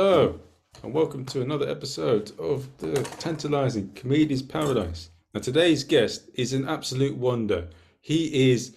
[0.00, 0.38] Hello,
[0.84, 5.10] and welcome to another episode of the tantalizing Comedian's Paradise.
[5.34, 7.68] Now, today's guest is an absolute wonder.
[8.00, 8.76] He is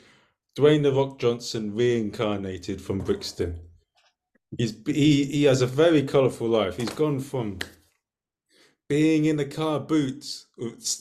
[0.57, 3.59] Dwayne The Rock Johnson reincarnated from Brixton.
[4.57, 6.77] He's, he, he has a very colourful life.
[6.77, 7.59] He's gone from
[8.89, 10.47] being in the car boots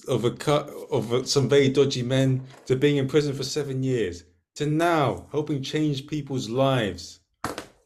[0.06, 4.24] of a car, of some very dodgy men to being in prison for seven years
[4.56, 7.20] to now helping change people's lives.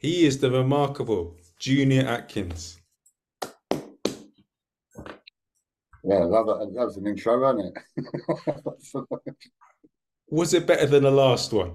[0.00, 2.78] He is the remarkable Junior Atkins.
[6.04, 9.02] Yeah, love that, that was an intro, wasn't it?
[10.28, 11.72] was it better than the last one?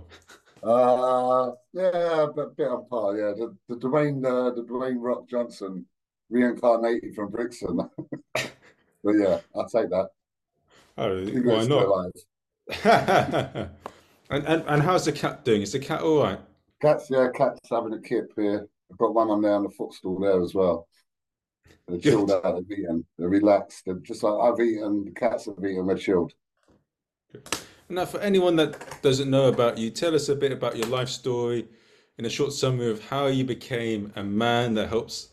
[0.62, 3.18] Uh, yeah, a bit on par.
[3.18, 5.84] Yeah, the, the Dwayne, uh, the Dwayne Rock Johnson
[6.30, 7.78] reincarnated from Brixton.
[8.36, 8.52] but
[9.04, 10.10] yeah, I'll take that.
[11.00, 12.12] Oh, why not?
[14.30, 15.64] and, and and how's the cat doing?
[15.64, 16.40] Is the cat all right?
[16.80, 18.70] Cat's yeah, cat's having a kip here.
[18.92, 20.88] I've got one on there on the footstool there as well.
[21.88, 23.84] They're chilled out, they've eaten, they're relaxed.
[23.86, 26.34] They're just like I've eaten, the cats have eaten, they're chilled.
[27.90, 31.10] Now, for anyone that doesn't know about you, tell us a bit about your life
[31.10, 31.68] story
[32.20, 35.30] in a short summary of how you became a man that helps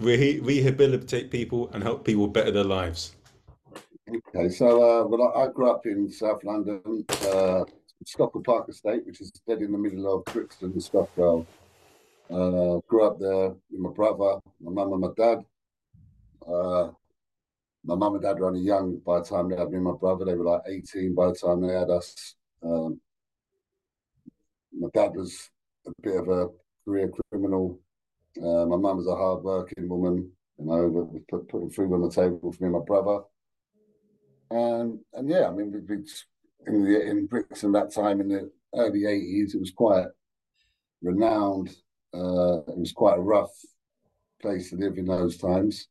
[0.00, 3.14] re- rehabilitate people and help people better their lives.
[4.08, 7.64] Okay, so uh, well, I, I, grew up in South London, uh,
[8.04, 11.46] Stockwell Park Estate, which is dead in the middle of Brixton and Stockwell.
[12.32, 15.44] Uh, grew up there with my brother, my mum, and my dad.
[16.46, 16.90] Uh,
[17.84, 19.92] my mum and dad were only young by the time they had me and my
[19.92, 20.24] brother.
[20.24, 22.34] They were like 18 by the time they had us.
[22.62, 23.00] Um,
[24.72, 25.50] my dad was
[25.86, 26.48] a bit of a
[26.84, 27.78] career criminal.
[28.38, 32.50] Uh, my mum was a hard-working woman, you know, put, putting food on the table
[32.50, 33.24] for me and my brother.
[34.50, 36.04] And and yeah, I mean, we, we
[36.66, 40.06] in the in Brixton that time in the early 80s, it was quite
[41.02, 41.74] renowned.
[42.14, 43.52] Uh, it was quite a rough
[44.40, 45.88] place to live in those times.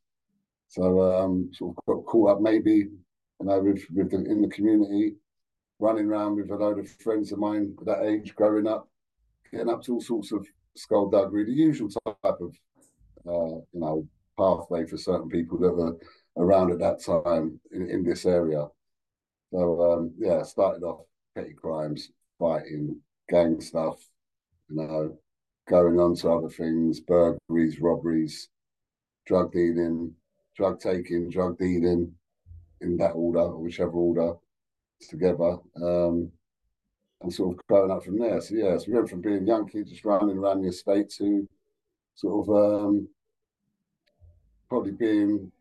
[0.68, 4.48] So um, sort of got caught up maybe, you know, with, with the, in the
[4.48, 5.16] community,
[5.80, 8.88] running around with a load of friends of mine at that age, growing up,
[9.52, 10.46] getting up to all sorts of
[10.76, 12.56] skullduggery, the usual type of,
[13.28, 14.08] uh, you know,
[14.38, 15.98] pathway for certain people that were
[16.38, 18.68] around at that time in, in this area.
[19.52, 21.06] So um, yeah, started off
[21.36, 22.09] petty crimes,
[22.40, 24.00] fighting, gang stuff,
[24.70, 25.18] you know,
[25.68, 28.50] going on to other things, burglaries, robberies,
[29.26, 30.14] drug dealing,
[30.56, 32.14] drug taking, drug dealing,
[32.82, 34.34] in that order, or whichever order,
[35.10, 36.32] together, um,
[37.22, 38.42] and sort of growing up from there.
[38.42, 41.48] So yeah, so we went from being young kids just running around the estate to
[42.16, 43.08] sort of um,
[44.68, 45.52] probably being,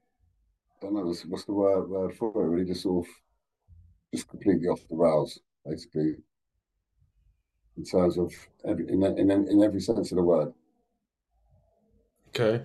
[0.78, 2.48] I don't know, what's, what's the word, word for it?
[2.48, 3.12] Really, just sort of,
[4.14, 6.14] just completely off the rails, basically,
[7.80, 8.32] in terms of
[8.64, 10.52] every, in, in in every sense of the word.
[12.28, 12.62] Okay,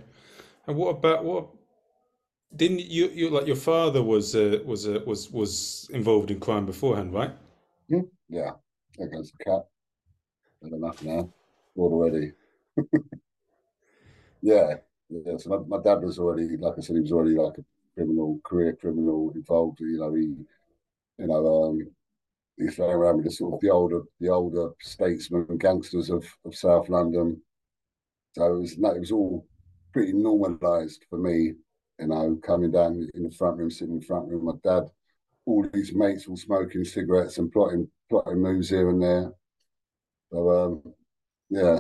[0.68, 1.48] and what about what
[2.54, 6.66] didn't you you like your father was uh, was uh, was was involved in crime
[6.66, 7.32] beforehand, right?
[7.90, 8.08] Hmm?
[8.28, 8.52] Yeah,
[9.00, 9.66] against the cat.
[10.62, 11.32] Had enough now.
[11.78, 12.32] Already.
[14.42, 14.76] yeah,
[15.10, 15.38] yeah.
[15.38, 18.40] So my, my dad was already, like I said, he was already like a criminal,
[18.44, 19.80] career criminal involved.
[19.82, 20.24] You know, he,
[21.20, 21.92] you know, um,
[22.58, 26.26] he's running around with the sort of the older, the older statesmen and gangsters of,
[26.46, 27.42] of South London.
[28.34, 29.48] So it was, it was all
[29.94, 31.54] pretty normalised for me
[32.00, 34.70] you know, coming down in the front room, sitting in the front room with my
[34.70, 34.90] dad,
[35.46, 39.32] all these mates all smoking cigarettes and plotting plotting moves here and there.
[40.32, 40.94] So um,
[41.50, 41.80] yeah.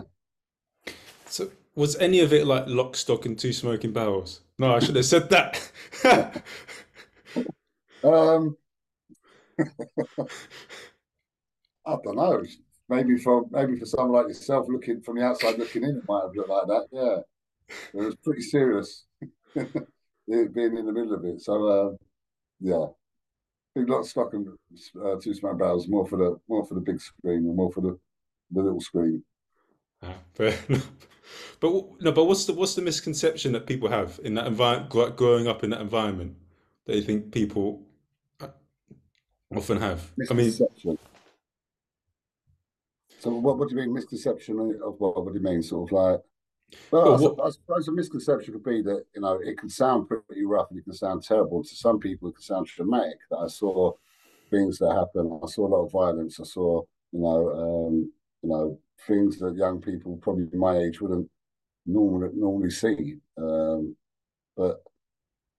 [1.25, 4.41] So was any of it like lock, stock, and two smoking barrels?
[4.57, 5.71] No, I should have said that.
[8.03, 8.55] um,
[11.87, 12.43] I don't know.
[12.87, 16.23] Maybe for maybe for someone like yourself, looking from the outside looking in, it might
[16.23, 16.87] have looked like that.
[16.91, 17.17] Yeah,
[17.99, 19.05] it was pretty serious.
[19.55, 21.41] being in the middle of it.
[21.41, 21.95] So uh,
[22.59, 22.85] yeah,
[23.75, 24.47] big lot of stock and
[25.03, 27.81] uh, two smack barrels more for the more for the big screen and more for
[27.81, 27.99] the
[28.51, 29.23] the little screen.
[30.03, 30.57] Ah, but
[32.01, 35.63] no, but what's the what's the misconception that people have in that environment, growing up
[35.63, 36.35] in that environment,
[36.85, 37.81] that you think people
[39.57, 40.11] often have?
[40.29, 40.67] I mean, so
[43.31, 45.23] what, what do you mean misconception of what?
[45.23, 45.61] What do you mean?
[45.63, 46.21] Sort of like
[46.91, 50.07] well, well I, I, suppose a misconception could be that you know it can sound
[50.07, 52.29] pretty rough and it can sound terrible to some people.
[52.29, 53.17] It can sound traumatic.
[53.29, 53.93] That I saw
[54.49, 55.39] things that happen.
[55.43, 56.39] I saw a lot of violence.
[56.39, 56.81] I saw
[57.11, 58.11] you know um,
[58.41, 61.29] you know things that young people probably my age wouldn't
[61.85, 63.17] normally normally see.
[63.37, 63.95] Um,
[64.57, 64.81] but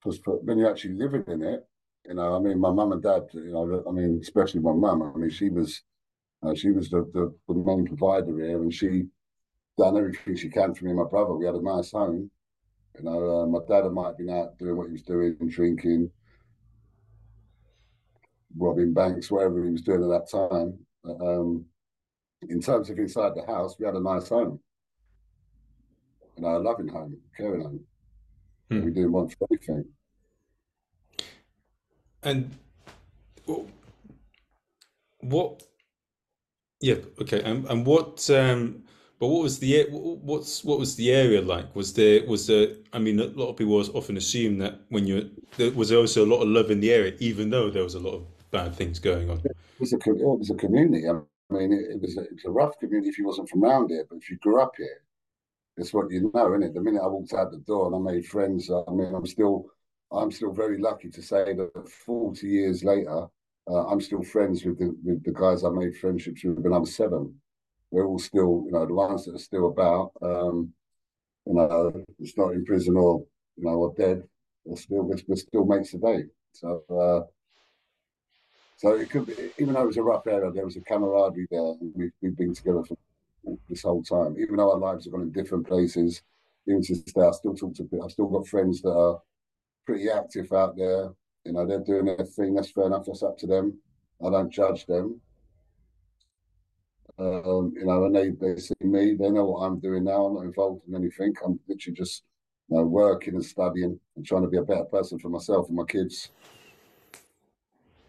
[0.01, 0.13] for,
[0.43, 1.67] when you're actually living in it,
[2.09, 5.03] you know, I mean, my mum and dad, you know, I mean, especially my mum.
[5.03, 5.83] I mean, she was
[6.43, 9.05] uh, she was the, the the main provider here, and she
[9.79, 11.35] done everything she can for me and my brother.
[11.35, 12.31] We had a nice home.
[12.99, 16.11] You know, uh, my dad might have been out doing what he was doing, drinking,
[18.57, 20.79] robbing banks, whatever he was doing at that time.
[21.05, 21.67] But, Um,
[22.49, 24.61] in terms of inside the house, we had a nice home.
[26.37, 27.81] You know, a loving home, caring home.
[28.71, 28.85] Hmm.
[28.85, 29.85] We didn't want for anything.
[32.27, 32.51] And
[35.21, 35.63] what?
[36.81, 37.41] Yeah, okay.
[37.43, 38.29] And and what?
[38.31, 38.83] Um,
[39.21, 41.75] but what was the what's what was the area like?
[41.77, 42.69] Was there was there?
[42.93, 46.31] I mean, a lot of people often assume that when you there was also a
[46.35, 48.99] lot of love in the area, even though there was a lot of bad things
[48.99, 49.39] going on.
[49.45, 51.09] It was a it was a community.
[51.09, 51.13] I
[51.55, 54.19] mean, it, it was a, a rough community if you wasn't from around here, but
[54.19, 55.01] if you grew up here,
[55.77, 56.75] it's what you know, isn't it?
[56.75, 59.71] The minute I walked out the door and I made friends, I mean, I'm still
[60.13, 63.27] I'm still very lucky to say that 40 years later,
[63.69, 66.79] uh, I'm still friends with the with the guys I made friendships with when I
[66.79, 67.35] was seven.
[67.91, 70.13] We're all still, you know, the ones that are still about.
[70.23, 70.73] Um,
[71.47, 73.25] you know, it's not in prison or
[73.57, 74.23] you know or dead.
[74.65, 76.25] We're still we're, still mates today.
[76.53, 77.27] So uh,
[78.77, 81.49] so it could be, even though it was a rough area, there was a camaraderie
[81.51, 81.75] there.
[81.95, 82.97] We've, we've been together for
[83.69, 84.37] this whole time.
[84.39, 86.23] Even though our lives have gone in different places,
[86.69, 87.89] even to this day, I still talk to.
[88.05, 89.21] I've still got friends that are
[89.87, 91.11] pretty active out there.
[91.45, 92.55] You know, they're doing their thing.
[92.55, 93.05] That's fair enough.
[93.07, 93.79] That's up to them.
[94.25, 95.21] I don't judge them.
[97.19, 100.27] Um, you know, and they, they see me, they know what I'm doing now.
[100.27, 101.35] I'm not involved in anything.
[101.45, 102.25] I'm literally just
[102.69, 105.77] you know, working and studying and trying to be a better person for myself and
[105.77, 106.31] my kids.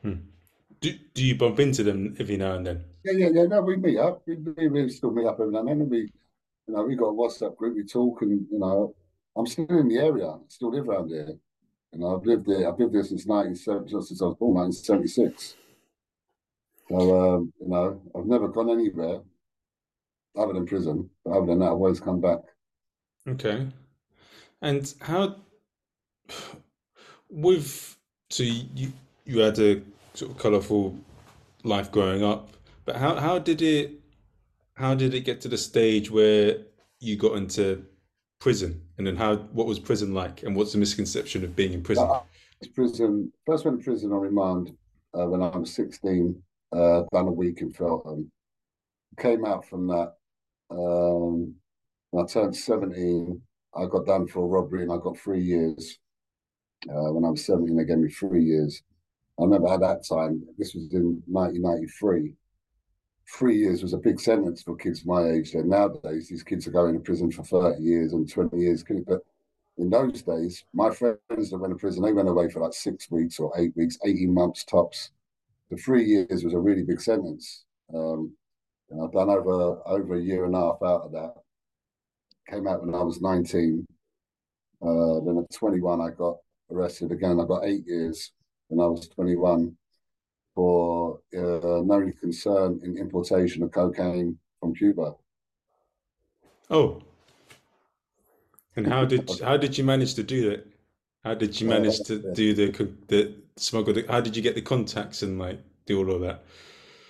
[0.01, 0.15] Hmm.
[0.81, 2.83] Do, do you bump into them every now and then?
[3.03, 3.43] Yeah, yeah, yeah.
[3.43, 4.23] No, we meet up.
[4.27, 5.81] We, we, we still meet up every now and then.
[5.81, 5.99] And we,
[6.67, 7.75] you know, we got a WhatsApp group.
[7.75, 8.93] We talk, and you know,
[9.35, 10.27] I'm still in the area.
[10.27, 11.33] I still live around here.
[11.93, 12.71] Know, I've lived there.
[12.71, 15.55] I've lived there since 1970, since I was born, 1976.
[16.89, 19.21] So, um, you know, I've never gone anywhere
[20.37, 21.09] other than prison.
[21.23, 22.39] But other than that, I've always come back.
[23.27, 23.67] Okay.
[24.61, 25.37] And how,
[27.29, 27.97] with,
[28.29, 28.93] so you,
[29.25, 29.81] you had a
[30.13, 30.95] sort of colourful
[31.63, 32.51] life growing up,
[32.85, 33.99] but how, how did it,
[34.75, 36.57] how did it get to the stage where
[36.99, 37.85] you got into
[38.39, 41.81] prison, and then how what was prison like, and what's the misconception of being in
[41.81, 42.07] prison?
[42.09, 42.21] Uh,
[42.75, 44.71] prison first went to prison on remand
[45.13, 46.41] uh, when I was sixteen.
[46.71, 48.31] Uh, done a week in Feltham.
[49.17, 50.13] Came out from that.
[50.69, 51.55] Um,
[52.17, 53.41] I turned seventeen,
[53.75, 55.97] I got done for a robbery, and I got three years.
[56.89, 58.81] Uh, when I was seventeen, they gave me three years.
[59.39, 62.33] I remember at that time, this was in 1993
[63.29, 65.51] three years was a big sentence for kids my age.
[65.51, 68.83] Then nowadays, these kids are going to prison for 30 years and 20 years.
[69.05, 69.21] But
[69.77, 71.19] in those days, my friends
[71.49, 74.33] that went to prison, they went away for like six weeks or eight weeks, 18
[74.33, 75.11] months tops.
[75.69, 77.65] The three years was a really big sentence.
[77.93, 78.33] Um,
[78.89, 81.33] and I've done over over a year and a half out of that.
[82.49, 83.85] Came out when I was 19.
[84.81, 86.37] Uh, then at 21, I got
[86.71, 87.39] arrested again.
[87.39, 88.31] I got eight years
[88.69, 89.75] when I was 21
[90.55, 95.13] for uh, no concern in importation of cocaine from Cuba.
[96.69, 97.01] Oh,
[98.75, 100.67] and how did how did you manage to do that?
[101.23, 102.67] How did you manage to do the
[103.07, 103.93] the smuggle?
[103.93, 106.43] The, how did you get the contacts and like do all of that?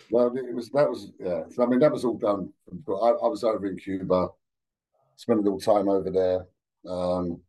[0.09, 1.43] Well, it was that was yeah.
[1.59, 2.51] I mean, that was all done.
[2.87, 4.29] I, I was over in Cuba,
[5.17, 6.45] spent a little time over there.
[6.89, 7.41] Um,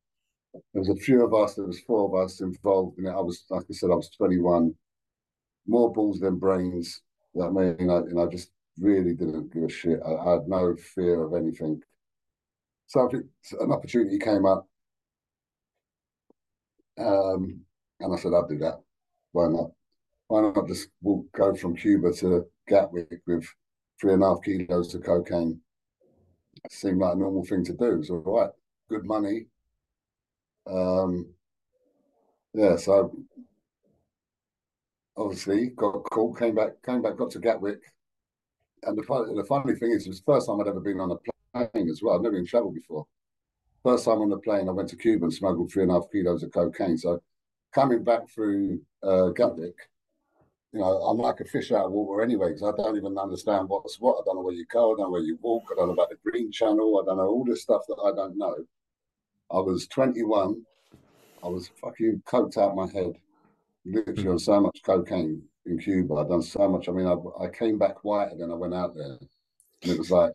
[0.53, 1.55] there was a few of us.
[1.55, 3.11] There was four of us involved in it.
[3.11, 4.75] I was, like I said, I was 21
[5.69, 7.03] more balls than brains.
[7.41, 10.01] I mean, I, and I just really didn't give a shit.
[10.05, 11.83] I, I had no fear of anything.
[12.87, 14.67] So if an opportunity came up,
[16.99, 17.61] um,
[18.01, 18.81] and I said, "I'll do that.
[19.33, 19.71] Why not?
[20.29, 23.47] Why not just walk, go from Cuba to Gatwick with
[24.01, 25.61] three and a half kilos of cocaine?"
[26.65, 27.93] It seemed like a normal thing to do.
[27.93, 28.51] It was all right,
[28.89, 29.47] good money.
[30.67, 31.29] Um,
[32.55, 33.15] yeah, so
[35.19, 37.81] obviously got caught, came back, came back, got to Gatwick.
[38.85, 41.01] And the funny, the funny thing is, it was the first time I'd ever been
[41.01, 42.15] on a plane as well.
[42.15, 43.07] I've never been traveled before.
[43.85, 46.11] First time on the plane, I went to Cuba and smuggled three and a half
[46.13, 46.97] kilos of cocaine.
[46.97, 47.21] So
[47.75, 49.75] coming back through uh, Gatwick,
[50.73, 53.69] you know, I'm like a fish out of water anyway, because I don't even understand
[53.69, 54.19] what's what.
[54.19, 55.95] I don't know where you go, I don't know where you walk, I don't know
[55.95, 58.57] about the Green Channel, I don't know all this stuff that I don't know.
[59.51, 60.63] I was 21,
[61.43, 63.15] I was fucking coked out my head
[63.85, 66.15] literally on so much cocaine in Cuba.
[66.15, 66.89] I'd done so much.
[66.89, 69.19] I mean, I, I came back whiter than I went out there.
[69.83, 70.33] And it was like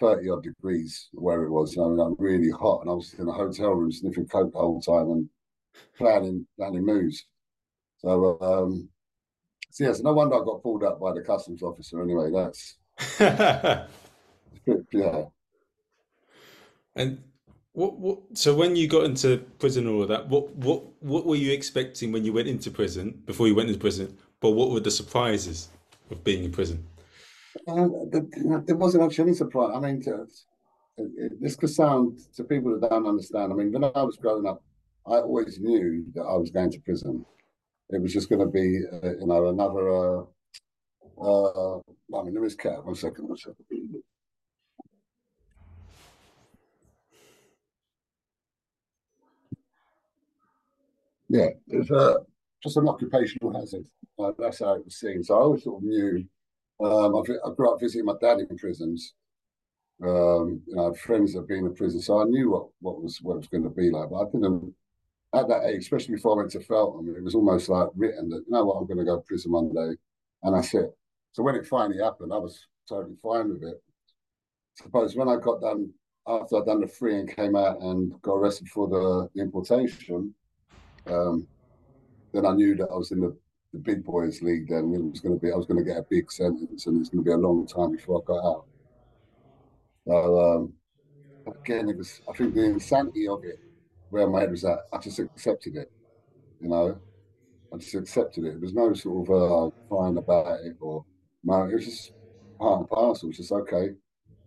[0.00, 1.76] 30 odd degrees where it was.
[1.78, 2.82] I mean, I'm really hot.
[2.82, 5.28] And I was in a hotel room sniffing coke the whole time and
[5.96, 7.24] planning, planning moves.
[7.98, 8.88] So, um,
[9.70, 12.30] so yes, no wonder I got pulled up by the customs officer anyway.
[12.32, 12.76] That's,
[14.92, 15.24] yeah.
[16.94, 17.22] And
[17.76, 21.36] What, what, so when you got into prison and all that, what, what, what were
[21.36, 24.16] you expecting when you went into prison, before you went into prison?
[24.40, 25.68] But what were the surprises
[26.10, 26.86] of being in prison?
[27.68, 29.72] Uh, there, wasn't actually any surprise.
[29.74, 30.26] I mean, to,
[30.96, 33.52] it, this could sound to people that don't understand.
[33.52, 34.62] I mean, when I was growing up,
[35.06, 37.26] I always knew that I was going to prison.
[37.90, 39.90] It was just going to be, uh, you know, another.
[39.90, 40.22] Uh,
[41.22, 41.78] uh,
[42.18, 42.82] I mean, there is cat.
[42.86, 43.66] One second, one second.
[51.28, 52.14] Yeah, it's uh,
[52.62, 53.86] just an occupational hazard.
[54.18, 55.22] Uh, that's how it was seen.
[55.22, 56.24] So I always sort of knew.
[56.78, 59.14] Um, I, I grew up visiting my dad in prisons,
[60.02, 62.66] um, you know, I had friends that had been in prison, so I knew what,
[62.80, 64.10] what was what it was going to be like.
[64.10, 64.74] But I didn't
[65.34, 68.44] at that age, especially before I went to Feltham, it was almost like written that
[68.46, 69.96] you know what, I'm going to go to prison one day,
[70.42, 70.94] and that's it.
[71.32, 73.82] So when it finally happened, I was totally fine with it.
[74.74, 75.90] Suppose when I got done
[76.26, 80.34] after I'd done the free and came out and got arrested for the importation,
[81.08, 81.46] um,
[82.32, 83.36] then I knew that I was in the,
[83.72, 84.68] the big boys league.
[84.68, 87.00] Then it was going to be I was going to get a big sentence, and
[87.00, 88.64] it's going to be a long time before I got out.
[90.06, 90.72] So um,
[91.46, 93.58] again, it was I think the insanity of it,
[94.10, 95.90] where my head was at, I just accepted it.
[96.60, 96.98] You know,
[97.72, 98.52] I just accepted it.
[98.52, 101.04] There was no sort of uh, crying about it or
[101.44, 102.12] no, it was just
[102.58, 103.28] part and parcel.
[103.28, 103.90] It's just okay.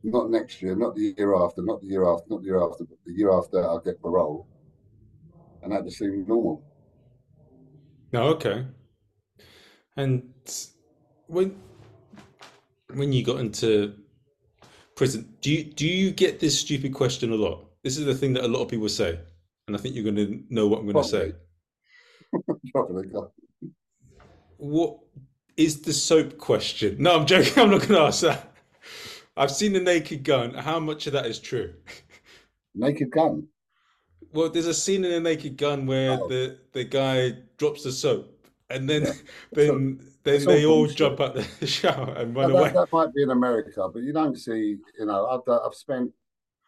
[0.03, 2.83] Not next year, not the year after, not the year after, not the year after,
[2.83, 4.47] but the year after I'll get parole.
[5.63, 6.63] And that just seemed normal.
[8.11, 8.65] No, oh, okay.
[9.97, 10.23] And
[11.27, 11.55] when
[12.93, 13.93] when you got into
[14.99, 15.33] prison.
[15.39, 17.65] Do you do you get this stupid question a lot?
[17.83, 19.17] This is the thing that a lot of people say,
[19.65, 21.33] and I think you're going to know what I'm going to say.
[22.73, 23.07] Probably.
[24.57, 24.99] What
[25.55, 26.97] is the soap question?
[26.99, 27.53] No, I'm joking.
[27.63, 28.53] I'm not going to ask that.
[29.37, 30.53] I've seen the Naked Gun.
[30.53, 31.75] How much of that is true?
[32.75, 33.47] Naked Gun.
[34.31, 36.27] Well, there's a scene in the Naked Gun where oh.
[36.27, 39.13] the the guy drops the soap, and then yeah.
[39.53, 42.71] then then they all jump out the shower and run that, away.
[42.71, 44.77] That might be in America, but you don't see.
[44.97, 46.11] You know, I've I've spent.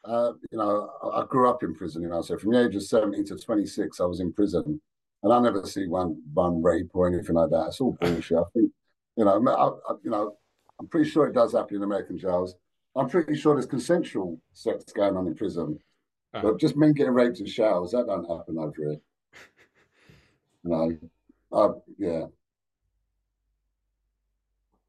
[0.03, 2.01] Uh, you know, I grew up in prison.
[2.01, 4.81] You know, so from the age of seventeen to twenty six, I was in prison,
[5.21, 7.67] and I never see one one rape or anything like that.
[7.67, 8.37] It's all bullshit.
[8.37, 8.71] I think,
[9.15, 10.37] you know, I, I, you know,
[10.79, 12.55] I'm pretty sure it does happen in American jails.
[12.95, 15.77] I'm pretty sure there's consensual sex going on in prison,
[16.33, 16.41] uh-huh.
[16.43, 18.97] but just men getting raped in showers that don't happen over here.
[20.63, 20.95] Know,
[21.51, 22.25] uh, yeah.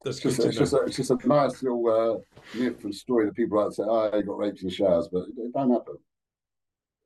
[0.03, 3.35] That's just, it's, just a, it's just a nice little uh, myth and story that
[3.35, 5.97] people like to say, oh, I got raped in showers, but it don't happen.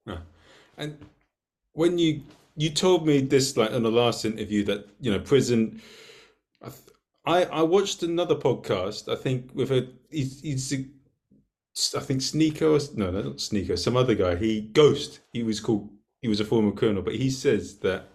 [0.05, 0.17] No.
[0.77, 0.97] And
[1.73, 2.23] when you
[2.55, 5.81] you told me this like in the last interview that you know prison
[7.25, 10.85] I I watched another podcast I think with a he's, he's a,
[11.95, 15.89] I think Sneaker, no, no not Sneaker, some other guy he Ghost he was called
[16.21, 18.09] he was a former colonel but he says that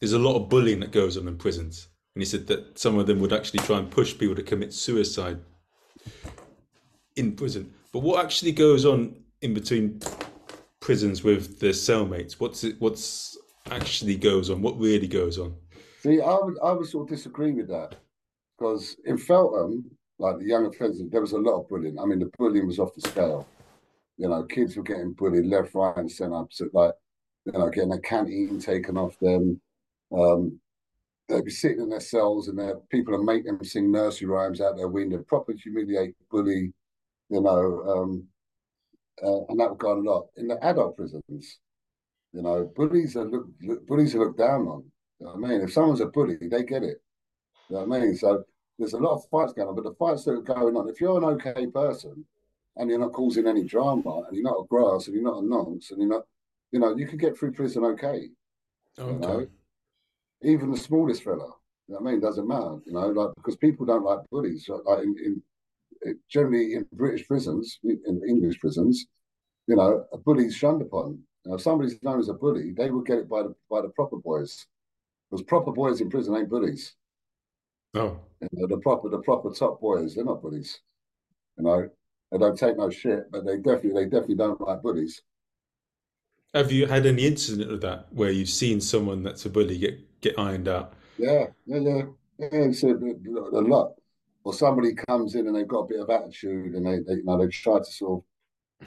[0.00, 2.98] there's a lot of bullying that goes on in prisons and he said that some
[2.98, 5.40] of them would actually try and push people to commit suicide
[7.16, 7.72] in prison.
[7.92, 10.00] But what actually goes on in between
[10.80, 12.34] prisons with the cellmates?
[12.34, 12.76] What's it?
[12.78, 13.36] What's
[13.70, 14.62] actually goes on?
[14.62, 15.54] What really goes on?
[16.02, 17.96] See, I would I would sort of disagree with that
[18.56, 21.98] because in Feltham, like the young offenders, there was a lot of bullying.
[21.98, 23.46] I mean, the bullying was off the scale.
[24.16, 26.44] You know, kids were getting bullied left, right, and centre.
[26.50, 26.92] So like,
[27.44, 29.60] you know, getting a canteen taken off them.
[30.16, 30.60] Um,
[31.28, 34.60] they'd be sitting in their cells and their people would make them sing nursery rhymes
[34.60, 36.72] out their window, proper humiliate, bully,
[37.30, 38.28] you know, um,
[39.22, 40.26] uh, and that would go on a lot.
[40.36, 41.58] In the adult prisons,
[42.32, 43.46] you know, bullies are look,
[43.86, 44.84] bullies are looked down on.
[45.20, 45.60] You know I mean?
[45.60, 47.00] If someone's a bully, they get it.
[47.68, 48.16] You know what I mean?
[48.16, 48.44] So
[48.78, 51.00] there's a lot of fights going on, but the fights that are going on, if
[51.00, 52.24] you're an okay person
[52.76, 55.46] and you're not causing any drama and you're not a grass and you're not a
[55.46, 56.22] nonce and you're not,
[56.72, 58.28] you know, you can get through prison okay.
[58.98, 59.12] Okay.
[59.12, 59.46] You know?
[60.44, 61.50] even the smallest fella.
[61.86, 62.20] You know what I mean?
[62.20, 64.68] Doesn't matter, you know, like because people don't like bullies.
[64.68, 65.42] Like in,
[66.04, 69.06] in generally in British prisons, in English prisons,
[69.66, 71.20] you know, a bully's shunned upon.
[71.44, 73.88] Now, if somebody's known as a bully, they will get it by the by the
[73.90, 74.66] proper boys,
[75.30, 76.94] because proper boys in prison ain't bullies.
[77.94, 80.80] No, you know, the proper the proper top boys, they're not bullies.
[81.56, 81.88] You know,
[82.32, 85.22] they don't take no shit, but they definitely they definitely don't like bullies.
[86.52, 89.98] Have you had any incident of that where you've seen someone that's a bully get
[90.24, 90.94] get ironed out.
[91.18, 92.02] Yeah, yeah, yeah.
[92.38, 93.92] yeah it's a, a, lot.
[94.42, 97.24] Or somebody comes in and they've got a bit of attitude and they, they you
[97.24, 98.24] know, they try to sort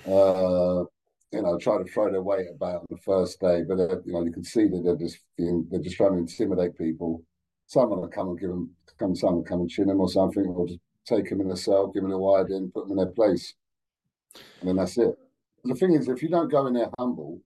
[0.06, 0.86] of, uh,
[1.32, 4.14] you know, try to throw their weight about on the first day, but uh, you
[4.14, 7.24] know, you can see that they're just being, they're just trying to intimidate people.
[7.68, 10.68] Someone will come and give them, come, someone come and chin him or something, or
[10.68, 13.14] just take him in a cell, give him a wide in, put them in their
[13.14, 13.54] place,
[14.60, 15.18] and then that's it.
[15.64, 17.42] the thing is, if you don't go in there humble,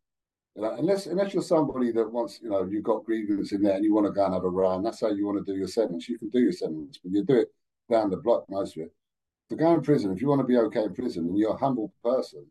[0.56, 3.76] you know, unless unless you're somebody that wants, you know, you've got grievance in there
[3.76, 5.58] and you want to go and have a round, that's how you want to do
[5.58, 6.10] your sentence.
[6.10, 7.48] You can do your sentence, but you do it
[7.90, 8.94] down the block most of it.
[9.50, 11.58] To go in prison, if you want to be okay in prison and you're a
[11.58, 12.46] humble person,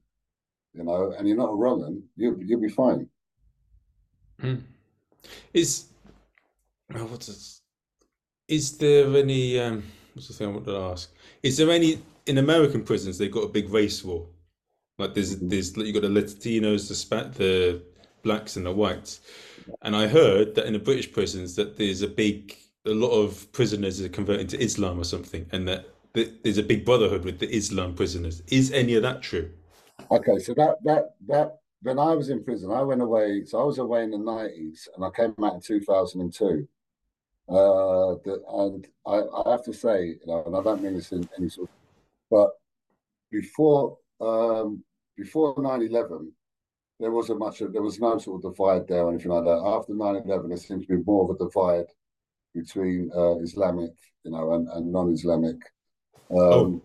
[0.75, 3.09] you know, and you're not a wrong you you'll be fine.
[4.43, 4.63] Mm.
[5.53, 5.87] Is
[6.95, 7.63] oh, what's this?
[8.51, 11.11] Is there any um, what's the thing I wanted to ask?
[11.43, 14.27] Is there any in American prisons they've got a big race war?
[14.99, 17.81] Like there's there's you got the Latinos, the spat the
[18.23, 19.21] blacks and the whites.
[19.83, 23.51] And I heard that in the British prisons that there's a big a lot of
[23.53, 27.49] prisoners are converting to Islam or something, and that there's a big brotherhood with the
[27.55, 28.43] Islam prisoners.
[28.49, 29.49] Is any of that true?
[30.11, 33.45] Okay, so that that that when I was in prison, I went away.
[33.45, 36.33] So I was away in the nineties, and I came out in two thousand and
[36.33, 36.67] two.
[37.51, 41.11] Uh, the, and I, I have to say, you know, and I don't mean this
[41.11, 41.75] in any sort, of,
[42.31, 42.51] but
[43.33, 44.85] before um,
[45.17, 46.29] before 9-11,
[47.01, 47.59] there wasn't much.
[47.59, 49.63] There was no sort of divide there or anything like that.
[49.65, 51.87] After 9-11, there seems to be more of a divide
[52.55, 53.93] between uh, Islamic,
[54.25, 55.57] you know, and, and non-Islamic.
[56.31, 56.83] Um, oh.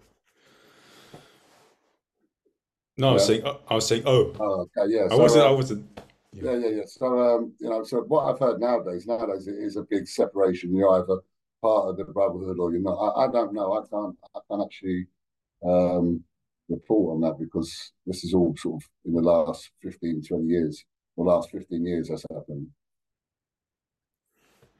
[2.97, 5.07] No, I was saying, I was saying, oh, oh okay, yeah.
[5.11, 5.94] I wasn't, uh, I wasn't.
[6.35, 6.57] Yeah.
[6.57, 6.83] yeah, yeah.
[6.85, 10.75] So, um, you know, so what I've heard nowadays, nowadays it is a big separation.
[10.75, 11.19] You're either
[11.61, 12.97] part of the brotherhood or you're not.
[12.97, 13.73] I, I don't know.
[13.73, 14.15] I can't.
[14.35, 15.07] I can't actually
[15.65, 16.23] um,
[16.67, 20.83] report on that because this is all sort of in the last 15, 20 years.
[21.17, 22.67] The last 15 years that's happened.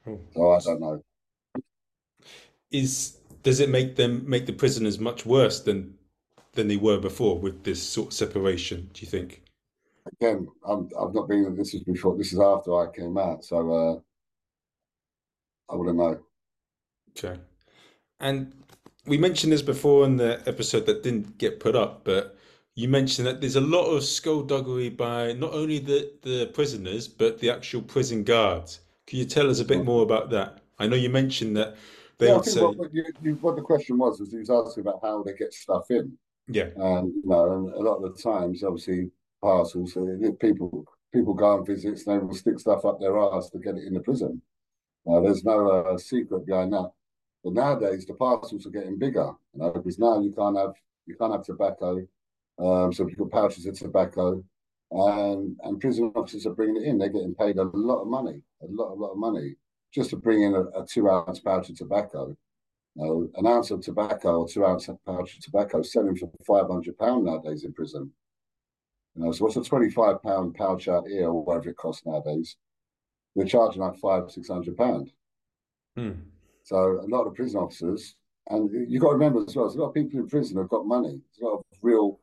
[0.06, 0.20] Oh.
[0.34, 1.02] So I don't know.
[2.70, 5.94] Is does it make them make the prisoners much worse than
[6.52, 8.90] than they were before with this sort of separation?
[8.92, 9.45] Do you think?
[10.20, 11.56] Again, I'm, I've not been.
[11.56, 12.16] This is before.
[12.16, 16.20] This is after I came out, so uh, I wouldn't know.
[17.10, 17.38] Okay,
[18.20, 18.52] and
[19.06, 22.36] we mentioned this before in the episode that didn't get put up, but
[22.76, 27.38] you mentioned that there's a lot of skullduggery by not only the, the prisoners, but
[27.38, 28.80] the actual prison guards.
[29.06, 30.58] Can you tell us a bit more about that?
[30.78, 31.76] I know you mentioned that
[32.18, 32.60] they yeah, would say.
[32.60, 35.54] What, you, you, what, the question was, was he was asking about how they get
[35.54, 36.12] stuff in.
[36.48, 36.68] Yeah.
[36.76, 39.10] And, you know, and a lot of the times, obviously,
[39.48, 40.00] parcels, so
[40.46, 40.70] people
[41.14, 43.86] people go on visits and they will stick stuff up their ass to get it
[43.88, 44.32] in the prison.
[45.08, 46.90] Uh, there's no uh, secret behind that.
[47.42, 50.74] But nowadays the parcels are getting bigger, you know, because now you can't have
[51.08, 51.90] you can't have tobacco.
[52.58, 54.26] Um, so people pouches of tobacco,
[54.90, 56.98] and and prison officers are bringing it in.
[56.98, 59.48] They're getting paid a lot of money, a lot, a lot of money,
[59.96, 62.36] just to bring in a, a two ounce pouch of tobacco.
[62.96, 66.94] You an ounce of tobacco or two ounce pouch of tobacco selling for five hundred
[66.98, 68.04] pound nowadays in prison.
[69.16, 72.04] You know, so what's a twenty five pound pouch out here or whatever it costs
[72.04, 72.56] nowadays?
[73.34, 75.10] They're charging like five six hundred pound.
[75.96, 76.12] Hmm.
[76.62, 78.16] So a lot of prison officers,
[78.48, 80.68] and you've got to remember as well, there's a lot of people in prison have
[80.68, 81.20] got money.
[81.20, 82.18] There's a lot of real,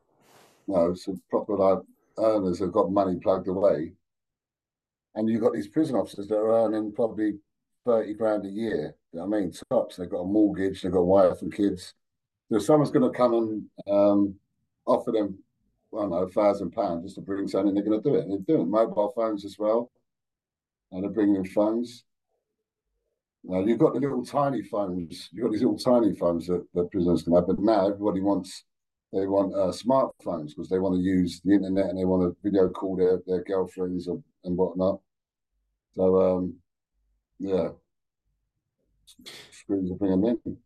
[0.68, 1.80] you know, some proper like
[2.18, 3.94] earners have got money plugged away.
[5.16, 7.40] And you've got these prison officers that are earning probably
[7.86, 8.96] 30 grand a year.
[9.12, 9.54] You know I mean?
[9.72, 11.94] Tops, they've got a mortgage, they've got a wife and kids.
[12.52, 14.36] So someone's going to come and um,
[14.86, 15.38] offer them,
[15.96, 18.26] I don't know, a thousand pounds just to bring something, they're going to do it.
[18.26, 19.92] And they're doing mobile phones as well.
[20.92, 22.04] And they're bringing phones.
[23.44, 25.30] Now you've got the little tiny phones.
[25.32, 28.64] You've got these little tiny phones that, that prisoners can have, but now everybody wants
[29.12, 32.36] they want uh, smartphones because they want to use the internet and they want to
[32.42, 35.02] video call their, their girlfriends and, and whatnot.
[35.96, 36.56] So um,
[37.38, 37.70] yeah,
[39.52, 40.58] screws are bringing in.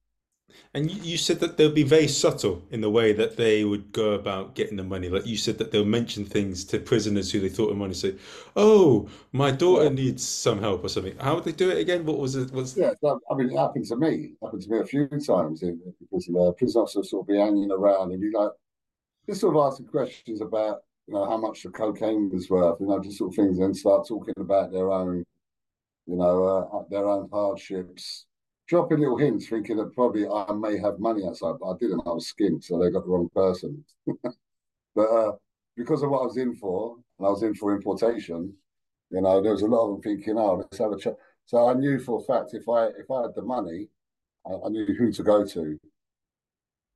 [0.73, 4.11] And you said that they'll be very subtle in the way that they would go
[4.11, 5.09] about getting the money.
[5.09, 7.93] Like you said that they'll mention things to prisoners who they thought of money.
[7.93, 8.15] Say,
[8.55, 9.89] "Oh, my daughter yeah.
[9.89, 12.05] needs some help or something." How would they do it again?
[12.05, 12.51] What was it?
[12.51, 12.91] Was yeah?
[13.03, 14.09] I mean, it happened to me.
[14.09, 17.71] It happened to me a few times because uh, prison officers sort of be hanging
[17.71, 18.51] around and be like,
[19.27, 22.87] just sort of asking questions about you know how much the cocaine was worth, you
[22.87, 25.25] know, just sort of things, and start talking about their own,
[26.05, 28.25] you know, uh, their own hardships
[28.67, 32.01] dropping little hints, thinking that probably I may have money outside, but I didn't.
[32.05, 33.83] I was skint, so they got the wrong person.
[34.95, 35.31] but uh,
[35.75, 38.53] because of what I was in for, and I was in for importation,
[39.11, 41.69] you know, there was a lot of them thinking, "Oh, let's have a chat." So
[41.69, 43.87] I knew for a fact if I if I had the money,
[44.45, 45.79] I, I knew who to go to.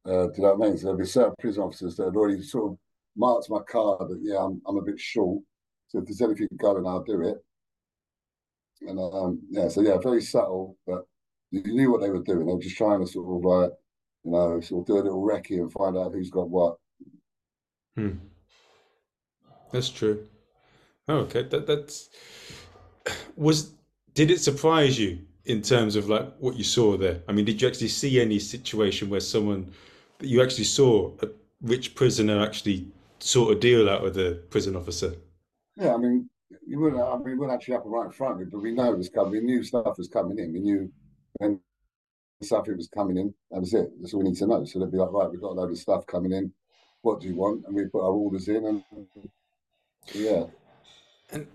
[0.03, 0.77] Uh, do you know what I mean?
[0.77, 2.77] So there'd be certain prison officers that had already sort of
[3.15, 5.41] marked my card that yeah, I'm I'm a bit short.
[5.88, 7.38] So if there's anything going, I'll do it.
[8.81, 11.05] And um, yeah, so yeah, very subtle, but
[11.51, 12.45] you knew what they were doing.
[12.45, 13.71] They were just trying to sort of like,
[14.23, 16.77] you know, sort of do a little recce and find out who's got what.
[17.95, 18.11] Hmm.
[19.71, 20.27] That's true.
[21.07, 22.09] Oh, okay, that that's
[23.35, 23.73] was.
[24.13, 27.21] Did it surprise you in terms of like what you saw there?
[27.27, 29.71] I mean, did you actually see any situation where someone
[30.19, 31.29] that you actually saw a
[31.61, 35.13] rich prisoner actually sort of deal out with the prison officer.
[35.77, 36.29] Yeah, I mean,
[36.67, 37.01] you wouldn't.
[37.01, 38.97] I mean, we wouldn't actually happen right in front of me, but we know it
[38.97, 39.31] was coming.
[39.31, 40.53] We knew stuff was coming in.
[40.53, 40.91] We knew
[41.41, 41.60] when
[42.43, 43.34] stuff it was coming in.
[43.49, 43.91] That was it.
[43.99, 44.63] That's all we need to know.
[44.65, 46.51] So they'd be like, right, we've got a load of stuff coming in.
[47.01, 47.65] What do you want?
[47.65, 48.84] And we put our orders in, and
[50.13, 50.43] yeah.
[51.32, 51.47] And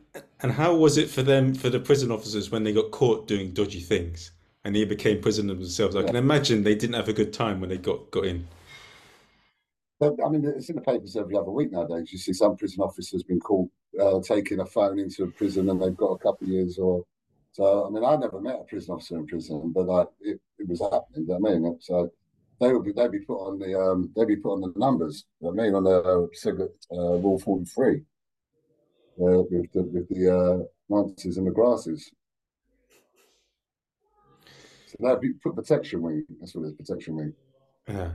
[0.42, 3.52] and how was it for them, for the prison officers, when they got caught doing
[3.52, 4.32] dodgy things
[4.64, 5.94] and they became prisoners themselves?
[5.94, 6.06] I Yeah.
[6.08, 8.48] can imagine they didn't have a good time when they got got in.
[9.98, 12.12] But, I mean, it's in the papers every other week nowadays.
[12.12, 15.80] You see some prison officers been caught uh, taking a phone into a prison and
[15.80, 17.02] they've got a couple of years or
[17.56, 17.86] so.
[17.86, 20.80] I mean, I never met a prison officer in prison, but like it, it was
[20.80, 21.26] happening.
[21.26, 21.78] You know I mean?
[21.80, 22.10] So
[22.60, 25.24] they would be they'd be put on the um they'd be put on the numbers.
[25.40, 28.02] You know I mean on the uh, cigarette uh, rule forty three
[29.20, 32.10] uh, with the with the uh, and the grasses.
[34.86, 36.24] So that'd be put protection wing.
[36.38, 37.32] That's what it is, protection wing.
[37.88, 38.12] Yeah.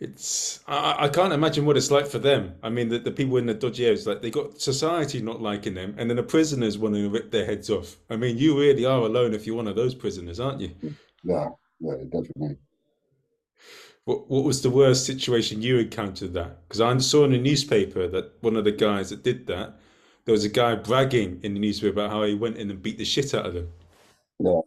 [0.00, 2.54] It's I, I can't imagine what it's like for them.
[2.62, 5.74] I mean, the, the people in the dodgy areas, like they got society not liking
[5.74, 7.96] them, and then the prisoners wanting to rip their heads off.
[8.08, 10.70] I mean, you really are alone if you're one of those prisoners, aren't you?
[11.22, 12.56] Yeah, yeah, definitely.
[14.06, 16.66] What what was the worst situation you encountered that?
[16.66, 19.78] Because I saw in the newspaper that one of the guys that did that,
[20.24, 22.96] there was a guy bragging in the newspaper about how he went in and beat
[22.96, 23.68] the shit out of them.
[24.38, 24.60] Yeah.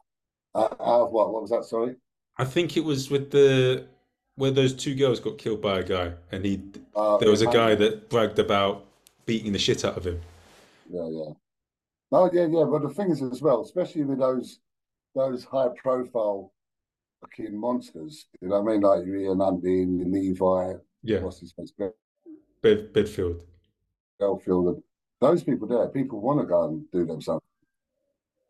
[0.53, 1.33] Uh, uh, what?
[1.33, 1.65] What was that?
[1.65, 1.95] Sorry.
[2.37, 3.87] I think it was with the
[4.35, 6.61] where those two girls got killed by a guy, and he
[6.95, 8.85] Uh, there was a guy that bragged about
[9.25, 10.21] beating the shit out of him.
[10.89, 11.33] Yeah, yeah.
[12.11, 12.65] Oh, yeah, yeah.
[12.65, 14.59] But the thing is, as well, especially with those
[15.15, 16.51] those high profile
[17.21, 18.25] fucking monsters.
[18.41, 18.81] You know what I mean?
[18.81, 19.05] Like
[19.65, 20.73] Ian your Levi.
[21.03, 21.71] Yeah, What's his face?
[22.61, 23.41] Bed, Bedfield.
[24.21, 24.81] Bellfield.
[25.19, 27.41] Those people there, people want to go and do them something.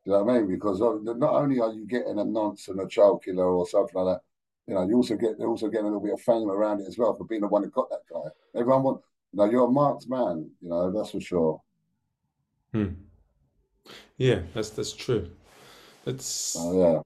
[0.05, 0.47] You know what I mean?
[0.47, 4.17] Because not only are you getting a nonce and a child killer or something like
[4.17, 4.21] that,
[4.67, 6.87] you know, you also get they're also get a little bit of fame around it
[6.87, 8.29] as well for being the one that got that guy.
[8.55, 10.49] Everyone want, you know, you're a marked man.
[10.61, 11.61] You know, that's for sure.
[12.71, 12.93] Hmm.
[14.17, 15.29] Yeah, that's that's true.
[16.05, 16.55] That's.
[16.57, 16.99] Oh yeah.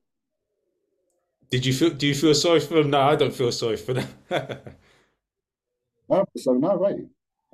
[1.50, 1.90] Did you feel?
[1.92, 2.92] Do you feel sorry for them?
[2.92, 4.08] No, I don't feel sorry for them.
[6.10, 7.06] No, so no way,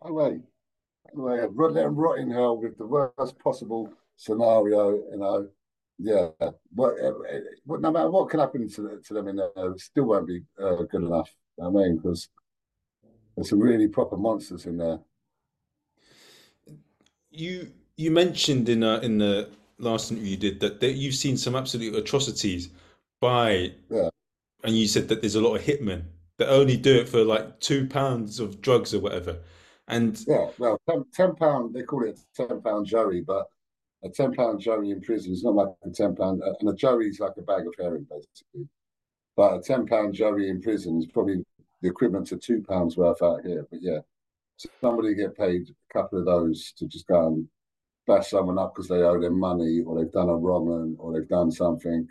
[0.04, 0.40] no way,
[1.14, 1.42] no way.
[1.42, 4.92] Let them rot in hell with the worst possible scenario.
[4.92, 5.50] You know,
[5.98, 6.30] yeah.
[6.72, 7.14] but uh,
[7.66, 10.42] what no matter what can happen to, to them in there, it still won't be
[10.62, 11.34] uh, good enough.
[11.64, 12.30] I mean, because
[13.36, 15.00] there's some really proper monsters in there.
[17.32, 21.38] You you mentioned in uh, in the last interview you did that, that you've seen
[21.38, 22.70] some absolute atrocities
[23.20, 24.10] by, Yeah,
[24.64, 26.04] and you said that there's a lot of hitmen
[26.38, 29.38] that only do it for like two pounds of drugs or whatever.
[29.88, 30.50] And yeah.
[30.58, 31.74] Well, ten, ten pound.
[31.74, 33.48] They call it ten pound joey, but
[34.04, 36.42] a ten pound joey in prison is not like a ten pound.
[36.44, 38.68] Uh, and a joey is like a bag of herring, basically.
[39.36, 41.44] But a ten pound joey in prison is probably
[41.82, 43.66] the equivalent to two pounds worth out here.
[43.70, 44.00] But yeah,
[44.82, 47.48] somebody get paid a couple of those to just go and
[48.08, 51.30] bash someone up because they owe them money or they've done a wrong or they've
[51.30, 52.08] done something.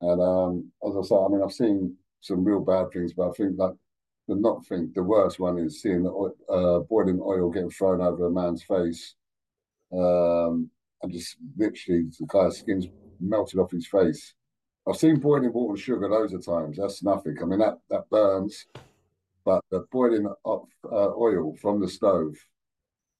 [0.00, 3.32] And um, as I say, I mean, I've seen some real bad things, but I
[3.32, 3.74] think like
[4.28, 8.00] the not think the worst one is seeing the oil, uh, boiling oil getting thrown
[8.00, 9.14] over a man's face,
[9.92, 10.70] um,
[11.02, 12.86] and just literally the guy's skin's
[13.20, 14.34] melted off his face.
[14.88, 16.76] I've seen boiling water and sugar loads of times.
[16.76, 17.36] That's nothing.
[17.40, 18.66] I mean, that that burns,
[19.44, 22.36] but the boiling up uh, oil from the stove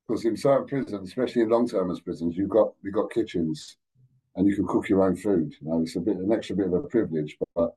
[0.07, 3.77] because in certain prisons, especially in long-termers prisons, you've got you've got kitchens
[4.37, 5.55] and you can cook your own food.
[5.61, 7.75] You know, it's a bit an extra bit of a privilege, but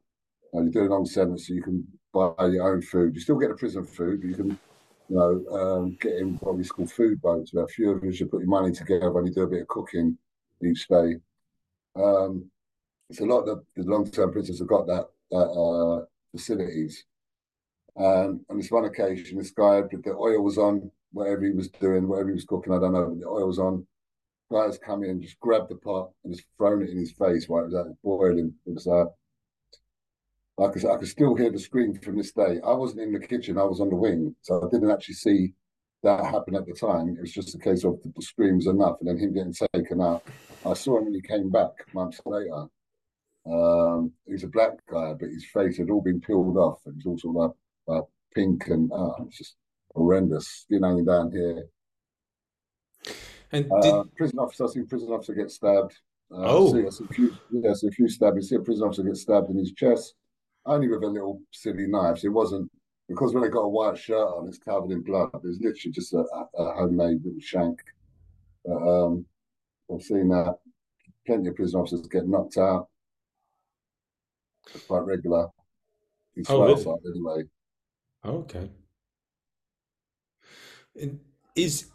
[0.53, 3.13] uh, you do a long sentence, so you can buy your own food.
[3.13, 4.59] You still get the prison food, but you can,
[5.09, 8.19] you know, um, get in what we call food boats, where a few of us
[8.19, 10.17] you put your money together and you do a bit of cooking
[10.63, 11.15] each day.
[11.95, 12.49] Um,
[13.09, 17.05] it's a lot of the, the long-term prisons have got that that uh, facilities.
[17.97, 22.07] Um, on this one occasion, this guy, the oil was on, whatever he was doing,
[22.07, 23.85] whatever he was cooking, I don't know, the oil was on.
[24.51, 27.63] Guys come in, just grabbed the pot and just thrown it in his face while
[27.63, 28.53] it was like boiling.
[28.65, 29.07] It was uh, like
[30.57, 32.59] I said, I could still hear the scream from this day.
[32.65, 35.53] I wasn't in the kitchen, I was on the wing, so I didn't actually see
[36.03, 37.09] that happen at the time.
[37.09, 40.23] It was just a case of the, screams enough and then him getting taken out.
[40.65, 42.67] I saw him when he came back months later.
[43.45, 46.79] Um, he was a black guy, but his face had all been peeled off.
[46.85, 47.51] It was also like
[47.87, 49.55] uh, pink and uh, it's just
[49.93, 50.47] horrendous.
[50.47, 51.65] Skin hanging down here.
[53.51, 55.95] and Uh, did prison officer, I see a prison officer get stabbed.
[56.31, 58.49] Uh, see, oh I a few, yeah, see a few stabbings.
[58.49, 60.15] See a prison officer get stabbed in his chest,
[60.65, 62.19] only with a little silly knife.
[62.19, 62.71] So it wasn't
[63.07, 65.29] because when they got a white shirt on, it's covered in blood.
[65.33, 66.23] It was literally just a,
[66.57, 67.79] a homemade little shank.
[68.63, 69.25] But, um,
[69.93, 70.57] I've seen that.
[71.27, 72.87] Plenty of prison officers get knocked out.
[74.73, 75.47] It's quite regular.
[76.35, 76.85] In oh really?
[77.05, 77.43] anyway.
[78.25, 78.69] Okay.
[80.99, 81.19] And
[81.55, 81.91] is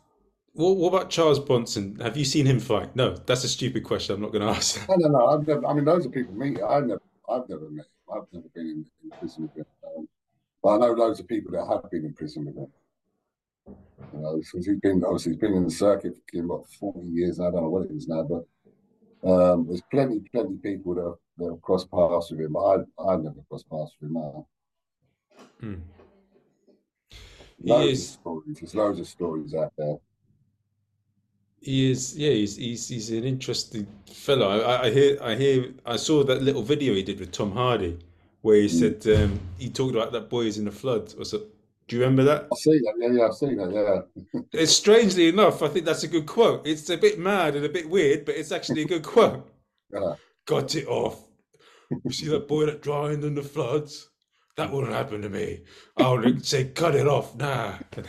[0.52, 1.98] what, what about Charles Bronson?
[2.00, 2.94] Have you seen him fight?
[2.96, 4.14] No, that's a stupid question.
[4.14, 4.82] I'm not going to ask.
[4.88, 5.26] I don't know.
[5.26, 6.60] I've never, I mean, those are people meet.
[6.60, 7.92] I've never, I've never met him.
[8.14, 9.66] I've never been in, in prison with him.
[9.96, 10.08] Um,
[10.62, 12.66] but I know loads of people that have been in prison with him.
[14.12, 17.40] You know, because he's been obviously he's been in the circuit for about forty years.
[17.40, 21.04] I don't know what it is now, but um, there's plenty, plenty of people that
[21.04, 22.52] have, that have crossed paths with him.
[22.52, 22.74] But I,
[23.12, 24.14] I've never crossed paths with him.
[24.14, 24.46] No.
[25.60, 25.74] Hmm.
[27.62, 28.58] Loads of stories.
[28.60, 29.96] There's loads of stories out there.
[31.60, 32.16] He is.
[32.16, 34.48] Yeah, he's he's he's an interesting fellow.
[34.62, 35.18] I, I- hear.
[35.22, 35.72] I hear.
[35.84, 37.98] I saw that little video he did with Tom Hardy,
[38.42, 39.02] where he Mm.
[39.02, 41.14] said um, he talked about that boy is in the flood.
[41.18, 41.38] Or so.
[41.88, 42.46] Do you remember that?
[42.52, 42.94] I've seen that.
[42.98, 43.72] Yeah, yeah, I've seen that.
[43.72, 44.40] Yeah.
[44.52, 46.64] It's strangely enough, I think that's a good quote.
[46.66, 49.46] It's a bit mad and a bit weird, but it's actually a good quote.
[49.92, 50.14] Yeah.
[50.46, 51.24] Got it off.
[52.04, 54.08] You see that boy that drowned in the floods?
[54.56, 55.62] That wouldn't happen to me.
[55.96, 57.80] I would say, cut it off now.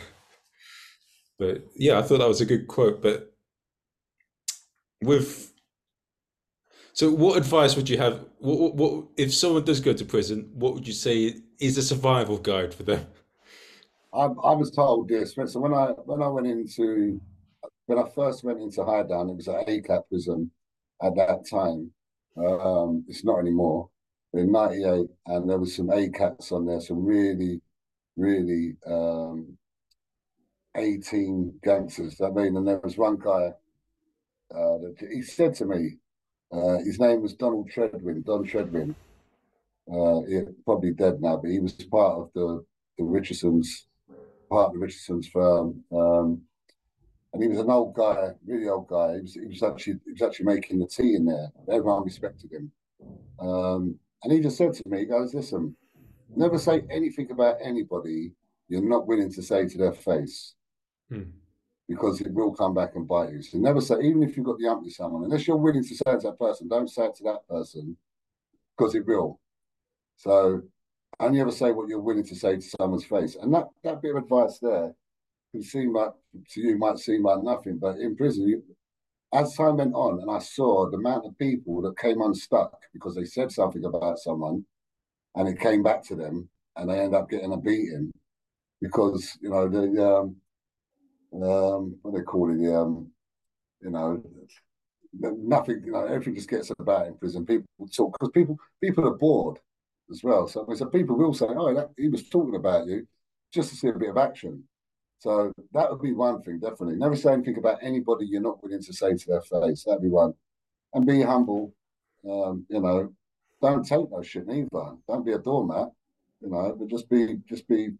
[1.38, 3.02] But yeah, I thought that was a good quote.
[3.02, 3.31] But
[5.02, 5.52] with
[6.94, 8.24] so, what advice would you have?
[8.38, 10.50] What, what, what if someone does go to prison?
[10.52, 13.06] What would you say is a survival guide for them?
[14.12, 15.34] I, I was told this.
[15.34, 17.18] So when I when I went into
[17.86, 20.50] when I first went into Highdown, it was at A-cat prison
[21.02, 21.90] at that time.
[22.36, 23.88] Um, it's not anymore.
[24.34, 27.60] In '98, and there was some ACAPs on there, some really,
[28.16, 29.58] really um,
[30.74, 32.18] 18 gangsters.
[32.20, 33.52] I mean, and there was one guy
[34.54, 34.78] uh,
[35.12, 35.98] he said to me,
[36.52, 38.94] uh, his name was Donald Treadwin, Don Treadwin.
[39.90, 42.64] Uh, he, probably dead now, but he was part of the
[42.98, 43.86] the Richardsons,
[44.50, 45.82] part of the Richardsons firm.
[45.90, 46.42] Um,
[47.32, 49.14] and he was an old guy, really old guy.
[49.14, 51.50] He was, he was actually he was actually making the tea in there.
[51.68, 52.70] Everyone respected him.
[53.40, 55.74] Um, and he just said to me, he goes, listen,
[56.36, 58.32] never say anything about anybody
[58.68, 60.54] you're not willing to say to their face
[61.12, 61.22] Hmm.
[61.92, 63.42] Because it will come back and bite you.
[63.42, 65.94] So never say, even if you've got the ump with someone, unless you're willing to
[65.94, 67.98] say it to that person, don't say it to that person
[68.74, 69.38] because it will.
[70.16, 70.62] So
[71.20, 73.36] only ever say what you're willing to say to someone's face.
[73.36, 74.94] And that, that bit of advice there
[75.50, 76.12] can seem like
[76.52, 78.62] to you might seem like nothing, but in prison, you,
[79.34, 83.14] as time went on, and I saw the amount of people that came unstuck because
[83.14, 84.64] they said something about someone,
[85.34, 88.12] and it came back to them, and they end up getting a beating
[88.80, 90.36] because you know the um,
[91.34, 93.10] um, what they call it, um,
[93.80, 94.22] you know,
[95.12, 97.46] nothing, you know, everything just gets about in prison.
[97.46, 99.58] People talk because people people are bored
[100.10, 100.46] as well.
[100.48, 103.06] So, so people will say, "Oh, that, he was talking about you,"
[103.52, 104.64] just to see a bit of action.
[105.18, 106.96] So that would be one thing, definitely.
[106.96, 109.84] Never say anything about anybody you're not willing to say to their face.
[109.84, 110.34] That'd be one.
[110.94, 111.72] And be humble.
[112.28, 113.12] Um, you know,
[113.60, 114.96] don't take no shit either.
[115.08, 115.88] Don't be a doormat.
[116.40, 117.90] You know, but just be, just be.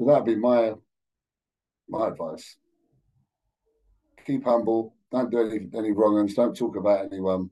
[0.00, 0.74] That'd be my
[1.88, 2.56] my advice.
[4.26, 4.94] Keep humble.
[5.10, 7.50] Don't do any any wrong Don't talk about anyone.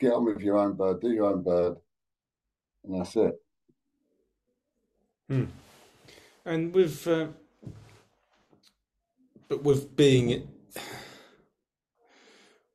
[0.00, 1.00] Get on with your own bird.
[1.00, 1.76] Do your own bird,
[2.84, 3.34] and that's it.
[5.28, 5.44] Hmm.
[6.44, 7.28] And with, uh,
[9.48, 10.46] but with being,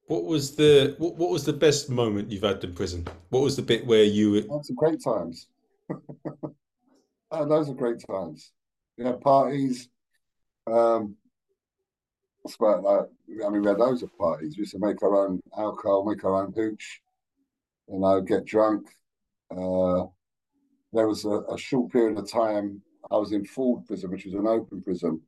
[0.08, 3.08] what was the what, what was the best moment you've had in prison?
[3.30, 5.48] What was the bit where you were, Lots of great times.
[7.32, 8.52] oh, those are great times.
[8.98, 9.90] You know, parties.
[10.72, 11.16] Um,
[12.60, 14.56] about like I mean, we had loads of parties.
[14.56, 17.02] We used to make our own alcohol, make our own hooch,
[17.88, 18.88] you know, get drunk.
[19.52, 20.06] Uh,
[20.94, 24.34] there was a, a short period of time I was in Ford prison, which was
[24.34, 25.22] an open prison,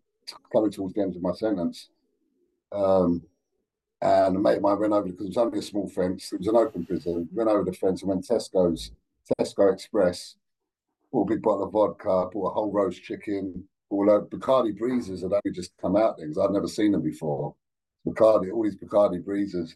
[0.51, 1.89] coming towards the end of my sentence.
[2.71, 3.23] Um,
[4.01, 6.33] and a mate of mine went over because it was only a small fence.
[6.33, 7.29] It was an open prison.
[7.33, 8.91] Went over the fence and went Tesco's,
[9.39, 10.35] Tesco Express,
[11.11, 15.33] bought a big bottle of vodka, bought a whole roast chicken, the Bacardi breezes had
[15.33, 16.37] only just come out things.
[16.37, 17.55] I'd never seen them before.
[18.07, 19.75] Bacardi, all these Bacardi breezes.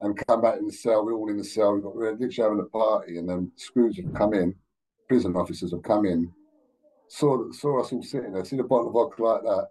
[0.00, 2.12] And come back in the cell, we're all in the cell, we got, we we're
[2.12, 4.54] literally having a party, and then screws have come in,
[5.08, 6.30] prison officers have come in,
[7.08, 9.68] saw saw us all sitting there, see the bottle of vodka like that,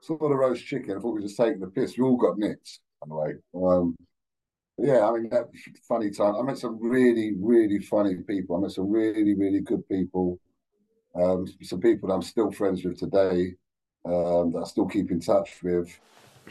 [0.00, 1.98] saw the roast chicken, I thought we were just taking the piss.
[1.98, 3.34] We all got nicked, by the way.
[3.56, 3.96] Um,
[4.78, 5.46] yeah, I mean, that
[5.88, 6.36] funny time.
[6.36, 8.56] I met some really, really funny people.
[8.56, 10.38] I met some really, really good people.
[11.18, 13.54] Um, some people that I'm still friends with today,
[14.04, 15.88] um, that I still keep in touch with.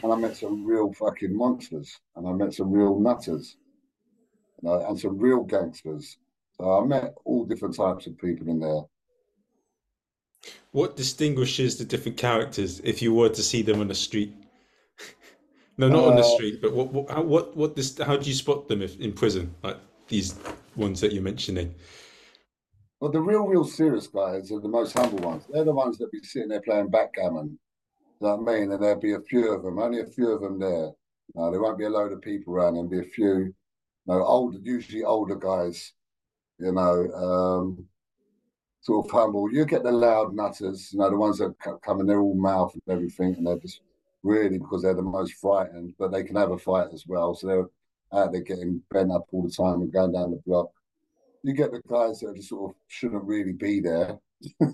[0.02, 3.56] And I met some real fucking monsters, and I met some real nutters,
[4.62, 6.18] you know, and some real gangsters.
[6.58, 8.82] So I met all different types of people in there.
[10.72, 14.34] what distinguishes the different characters if you were to see them on the street?
[15.78, 18.26] No, not on the Uh, street, but what what how, what what this how do
[18.28, 19.54] you spot them if in prison?
[19.62, 19.76] Like
[20.08, 20.34] these
[20.74, 21.74] ones that you're mentioning.
[23.00, 25.44] But the real, real serious guys are the most humble ones.
[25.50, 27.58] They're the ones that be sitting there playing backgammon
[28.20, 28.72] You know what I mean?
[28.72, 30.92] And there'll be a few of them, only a few of them there.
[31.34, 32.74] No, there won't be a load of people around.
[32.74, 33.54] There'll be a few, you
[34.06, 35.92] know, old, usually older guys,
[36.58, 37.86] you know, um,
[38.80, 39.52] sort of humble.
[39.52, 41.54] You get the loud nutters, you know, the ones that
[41.84, 43.80] come in, they're all mouth and everything, and they're just
[44.22, 47.34] really because they're the most frightened, but they can have a fight as well.
[47.34, 47.66] So they're
[48.12, 50.70] out there getting bent up all the time and going down the block.
[51.46, 54.18] You get the guys that just sort of shouldn't really be there.
[54.60, 54.68] I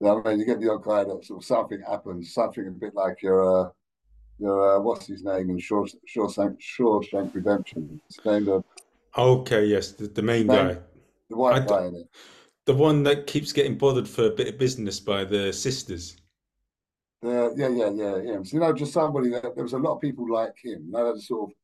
[0.00, 3.20] mean, you get the odd guy that sort of something happens, something a bit like
[3.20, 3.70] your, uh,
[4.38, 8.00] your uh, what's his name in Shawshank, Shawshank, Redemption.
[8.08, 8.60] It's named uh,
[9.16, 10.78] Okay, yes, the, the main Name- guy,
[11.30, 12.06] the white I guy in it.
[12.66, 16.16] the one that keeps getting bothered for a bit of business by the sisters.
[17.24, 18.44] Yeah, yeah, yeah, him.
[18.44, 20.84] So, you know, just somebody that there was a lot of people like him.
[20.86, 21.56] You know, that sort of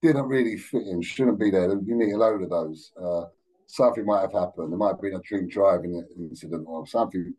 [0.00, 1.68] didn't really fit in, shouldn't be there.
[1.72, 2.92] You need a load of those.
[2.96, 3.24] Uh,
[3.70, 4.72] something might have happened.
[4.72, 7.34] There might have been a drink driving incident or something.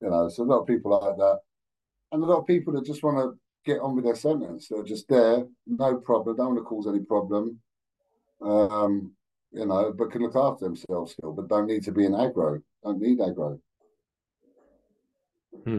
[0.00, 1.38] You know, so a lot of people like that,
[2.12, 4.68] and a lot of people that just want to get on with their sentence.
[4.68, 6.36] They're just there, no problem.
[6.36, 7.60] Don't want to cause any problem.
[8.42, 9.12] Um,
[9.52, 12.60] you know, but can look after themselves still, but don't need to be in aggro.
[12.82, 13.60] Don't need aggro.
[15.64, 15.78] Hmm.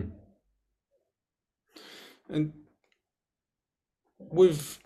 [2.29, 2.53] And
[4.17, 4.79] with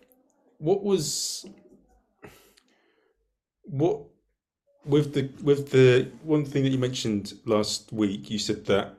[0.57, 1.45] what was
[3.63, 4.01] what
[4.85, 8.95] with the with the one thing that you mentioned last week, you said that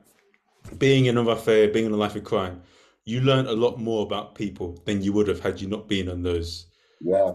[0.77, 2.61] being in a rough area, being in a life of crime,
[3.05, 6.07] you learned a lot more about people than you would have had you not been
[6.09, 6.67] on those.
[6.99, 7.33] Yeah.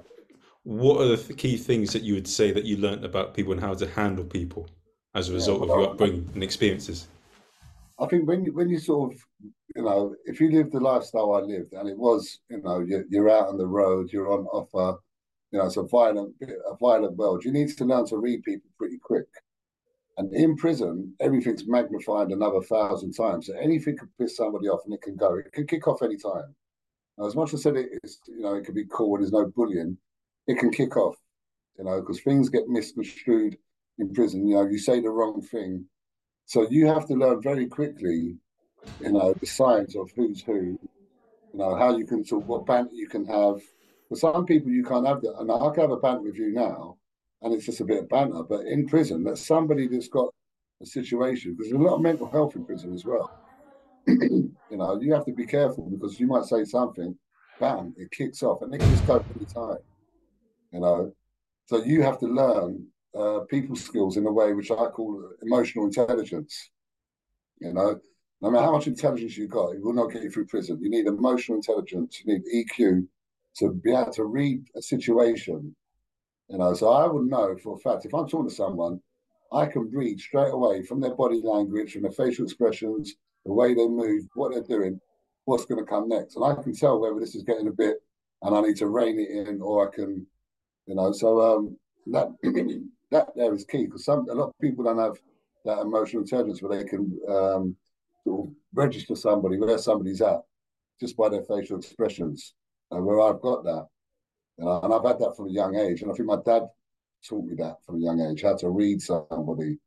[0.63, 3.53] What are the th- key things that you would say that you learned about people
[3.53, 4.69] and how to handle people
[5.15, 7.09] as a result of your upbringing and experiences?
[7.99, 9.21] I think when you, when you sort of,
[9.75, 13.05] you know, if you live the lifestyle I lived, and it was, you know, you're,
[13.09, 14.99] you're out on the road, you're on offer,
[15.57, 17.43] you know, it's a violent, a violent world.
[17.43, 19.27] You need to learn to read people pretty quick.
[20.19, 23.47] And in prison, everything's magnified another thousand times.
[23.47, 25.35] So anything could piss somebody off, and it can go.
[25.37, 26.55] It can kick off any time.
[27.25, 29.33] As much as I said it is, you know, it can be cool and there's
[29.33, 29.97] no bullying,
[30.47, 31.17] it can kick off.
[31.79, 33.57] You know, because things get misconstrued
[33.99, 34.47] in prison.
[34.47, 35.87] You know, you say the wrong thing,
[36.45, 38.37] so you have to learn very quickly,
[39.01, 40.79] you know, the signs of who's who, you
[41.55, 43.63] know, how you can talk, what banter you can have.
[44.09, 45.39] For some people, you can't have that.
[45.39, 46.97] And I can have a banter with you now,
[47.43, 48.43] and it's just a bit of banter.
[48.43, 50.33] But in prison, that's somebody that's got
[50.81, 53.31] a situation, because there's a lot of mental health in prison as well.
[54.07, 57.17] you know, you have to be careful because you might say something,
[57.59, 59.79] bam, it kicks off, and it just go any time.
[60.73, 61.13] You know,
[61.67, 65.87] so you have to learn uh, people skills in a way which I call emotional
[65.87, 66.71] intelligence.
[67.59, 67.99] You know,
[68.41, 70.79] no matter how much intelligence you got, it will not get you through prison.
[70.81, 72.23] You need emotional intelligence.
[72.23, 73.07] You need EQ
[73.59, 75.75] to be able to read a situation.
[76.49, 79.01] You know, so I would know for a fact if I'm talking to someone,
[79.53, 83.15] I can read straight away from their body language, from their facial expressions,
[83.45, 85.01] the way they move, what they're doing,
[85.45, 87.99] what's going to come next, and I can tell whether this is getting a bit,
[88.43, 90.27] and I need to rein it in, or I can,
[90.87, 91.13] you know.
[91.13, 92.29] So um, that
[93.11, 95.19] that there is key because some a lot of people don't have
[95.65, 97.77] that emotional intelligence where they can um,
[98.25, 100.43] sort of register somebody where somebody's at
[101.01, 102.55] just by their facial expressions.
[102.91, 103.87] And where I've got that,
[104.59, 106.63] and I've had that from a young age, and I think my dad
[107.27, 109.79] taught me that from a young age how to read somebody.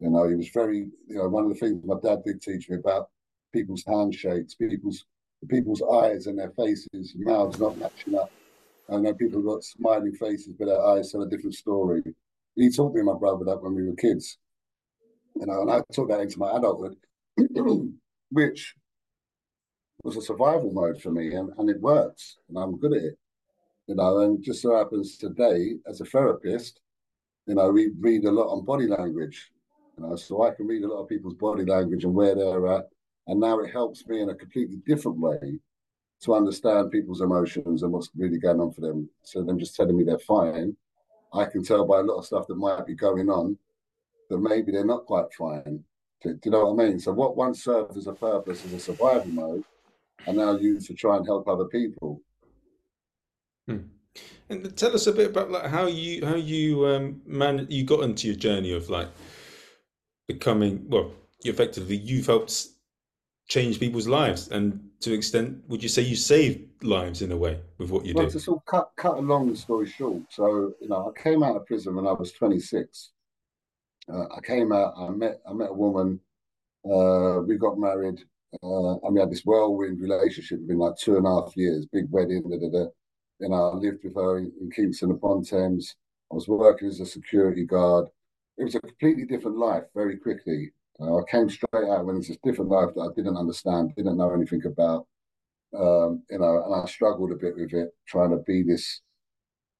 [0.00, 2.68] You know, he was very, you know, one of the things my dad did teach
[2.68, 3.10] me about
[3.52, 5.04] people's handshakes, people's
[5.48, 8.30] people's eyes and their faces, mouths not matching up.
[8.90, 12.02] I know people got smiling faces, but their eyes tell a different story.
[12.56, 14.38] He taught me and my brother that when we were kids.
[15.36, 16.96] You know, and I took that into my adulthood,
[18.30, 18.74] which
[20.04, 23.18] was a survival mode for me, and, and it works, and I'm good at it.
[23.86, 26.80] You know, and just so happens today, as a therapist,
[27.46, 29.50] you know, we read a lot on body language.
[29.96, 32.66] You know, so I can read a lot of people's body language and where they're
[32.68, 32.88] at,
[33.26, 35.58] and now it helps me in a completely different way
[36.22, 39.08] to understand people's emotions and what's really going on for them.
[39.22, 40.76] So them just telling me they're fine,
[41.32, 43.56] I can tell by a lot of stuff that might be going on
[44.28, 45.82] that maybe they're not quite fine.
[46.22, 47.00] Do, do you know what I mean?
[47.00, 49.64] So what once served as a purpose as a survival mode,
[50.26, 52.22] are now used to try and help other people.
[53.66, 53.78] Hmm.
[54.50, 58.02] And tell us a bit about like how you how you um man you got
[58.04, 59.08] into your journey of like
[60.28, 61.12] becoming well,
[61.42, 62.68] you effectively you've helped
[63.48, 67.36] change people's lives and to an extent would you say you saved lives in a
[67.36, 68.30] way with what you Well, do?
[68.30, 71.56] to sort of cut cut a long story short, so you know, I came out
[71.56, 73.10] of prison when I was 26.
[74.12, 76.20] Uh, I came out, I met I met a woman,
[76.84, 78.20] uh, we got married,
[78.62, 82.06] uh, and we had this whirlwind relationship within like two and a half years, big
[82.10, 82.90] wedding, da, da, da.
[83.40, 85.96] You know, I lived with her in, in Kingston upon Thames.
[86.30, 88.08] I was working as a security guard.
[88.58, 90.72] It was a completely different life very quickly.
[91.00, 94.18] Uh, I came straight out when it's a different life that I didn't understand, didn't
[94.18, 95.06] know anything about.
[95.76, 99.00] um, you know, and I struggled a bit with it, trying to be this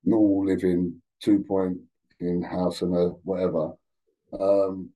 [0.05, 1.79] normal living two point
[2.21, 3.73] in house and a whatever.
[4.39, 4.91] Um,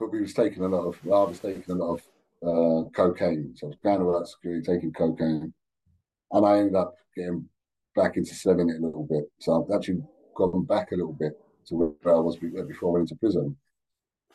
[0.00, 2.02] but we was taking a lot of, I was taking a lot of
[2.46, 3.54] uh, cocaine.
[3.56, 5.52] So I was going work security, taking cocaine,
[6.32, 7.48] and I ended up getting
[7.94, 9.24] back into selling it a little bit.
[9.40, 10.02] So I've actually
[10.34, 11.32] gone back a little bit
[11.66, 13.56] to where I was before I went into prison,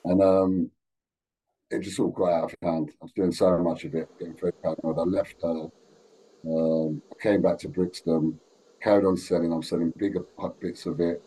[0.05, 0.71] and um,
[1.71, 2.91] it just all got out of hand.
[3.01, 4.99] I was doing so much of it, getting very paranoid.
[4.99, 5.69] I left her.
[6.47, 8.39] Um, I came back to Brixton,
[8.81, 9.51] carried on selling.
[9.51, 10.25] I'm selling bigger
[10.59, 11.23] bits of it,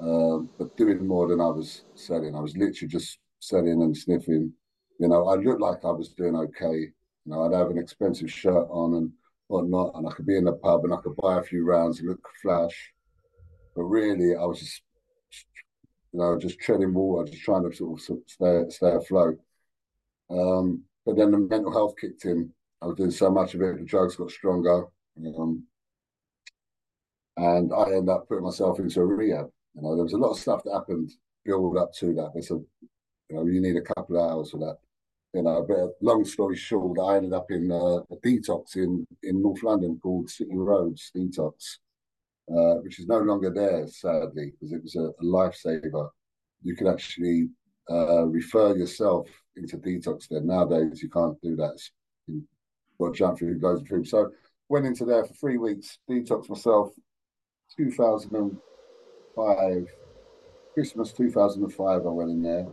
[0.00, 2.36] um, but doing more than I was selling.
[2.36, 4.52] I was literally just selling and sniffing.
[4.98, 6.92] You know, I looked like I was doing okay.
[7.24, 9.12] You know, I'd have an expensive shirt on and
[9.48, 12.00] whatnot, and I could be in the pub and I could buy a few rounds
[12.00, 12.92] and look flash.
[13.74, 14.82] But really, I was just,
[16.12, 19.38] you know, just treading water, just trying to sort of stay stay afloat.
[20.30, 22.52] Um, but then the mental health kicked in.
[22.80, 24.86] I was doing so much of it, the drugs got stronger.
[25.38, 25.64] Um,
[27.36, 29.50] and I ended up putting myself into a rehab.
[29.74, 31.10] You know, there was a lot of stuff that happened
[31.44, 32.32] build up to that.
[32.34, 32.64] But so,
[33.32, 34.76] you know, you need a couple of hours for that.
[35.32, 39.40] You know, but long story short, I ended up in uh, a detox in, in
[39.40, 41.78] North London called City Roads Detox,
[42.50, 46.10] uh, which is no longer there, sadly, because it was a, a lifesaver.
[46.62, 47.48] You could actually
[47.90, 49.26] uh, refer yourself
[49.56, 50.42] into detox there.
[50.42, 51.80] Nowadays, you can't do that.
[52.26, 52.44] You've
[53.00, 54.10] got jump through loads of hoops.
[54.10, 54.30] So
[54.68, 56.92] went into there for three weeks, detox myself,
[57.78, 59.86] 2005,
[60.74, 62.66] Christmas 2005, I went in there.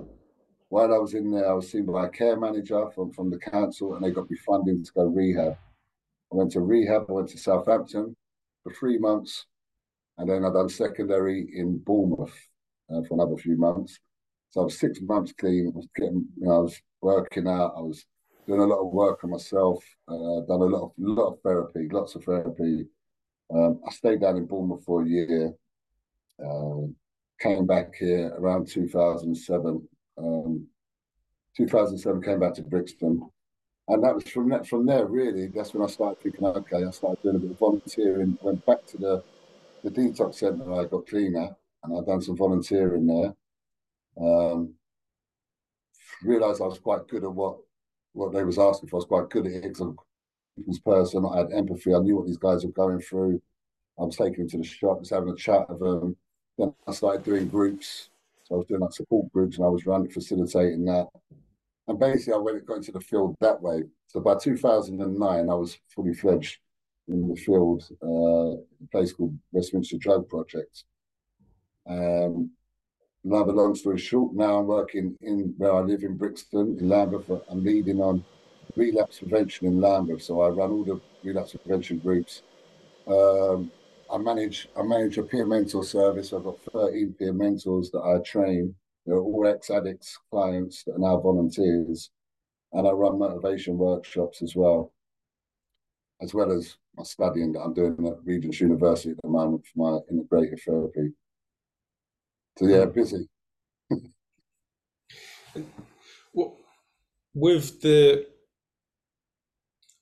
[0.70, 3.40] While I was in there, I was seen by a care manager from, from the
[3.40, 5.58] council and they got me funding to go rehab.
[6.32, 8.16] I went to rehab, I went to Southampton
[8.64, 9.48] for three months,
[10.20, 12.36] and then I done secondary in Bournemouth
[12.90, 14.00] uh, for another few months.
[14.52, 15.72] So I was six months clean.
[15.74, 17.74] I was getting, you know, I was working out.
[17.76, 18.06] I was
[18.48, 19.84] doing a lot of work on myself.
[20.08, 22.86] Uh, done a lot of lot of therapy, lots of therapy.
[23.54, 25.54] Um, I stayed down in Bournemouth for a year.
[26.44, 26.96] Um,
[27.40, 29.88] came back here around 2007.
[30.20, 30.68] Um,
[31.56, 33.30] 2007 came back to Brixton,
[33.88, 35.48] and that was from that from there really.
[35.48, 38.38] That's when I started thinking, okay, I started doing a bit of volunteering.
[38.42, 39.24] Went back to the
[39.84, 40.74] the detox centre.
[40.74, 43.34] I got cleaner, and I've done some volunteering there.
[44.22, 44.74] Um,
[46.24, 47.58] realised I was quite good at what
[48.14, 48.98] what they was asking for.
[48.98, 49.96] I was quite good at it because
[50.58, 51.26] people's person.
[51.26, 51.94] I had empathy.
[51.94, 53.42] I knew what these guys were going through.
[54.00, 56.16] I was taking them to the shop, was having a chat with them.
[56.58, 58.10] Then I started doing groups.
[58.50, 61.08] So I was doing like support groups and I was running, facilitating that.
[61.88, 63.84] And basically, I went got into the field that way.
[64.08, 66.58] So by 2009, I was fully fledged
[67.08, 70.84] in the field, uh, a place called Westminster Drug Project.
[71.88, 72.52] Um,
[73.24, 77.30] another long story short, now I'm working in where I live in Brixton, in Lambeth.
[77.50, 78.24] I'm leading on
[78.76, 80.24] relapse prevention in Lambeth.
[80.24, 82.42] So I run all the relapse prevention groups.
[83.08, 83.72] Um,
[84.12, 86.34] I manage I manage a peer mentor service.
[86.34, 88.76] I've got 13 peer mentors that I train.
[89.06, 92.12] They're all ex-addicts clients that are now volunteers.
[92.74, 94.94] And I run motivation workshops as well,
[96.22, 99.78] as well as my studying that I'm doing at Regent's University at the moment for
[99.78, 101.14] my integrative therapy.
[102.58, 102.92] So yeah, hmm.
[102.92, 103.28] busy.
[106.34, 106.58] well,
[107.34, 108.28] with the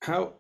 [0.02, 0.34] how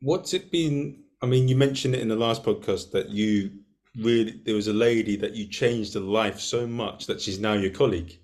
[0.00, 3.50] what's it been I mean, you mentioned it in the last podcast that you
[3.96, 7.54] really there was a lady that you changed her life so much that she's now
[7.54, 8.08] your colleague.
[8.08, 8.18] Can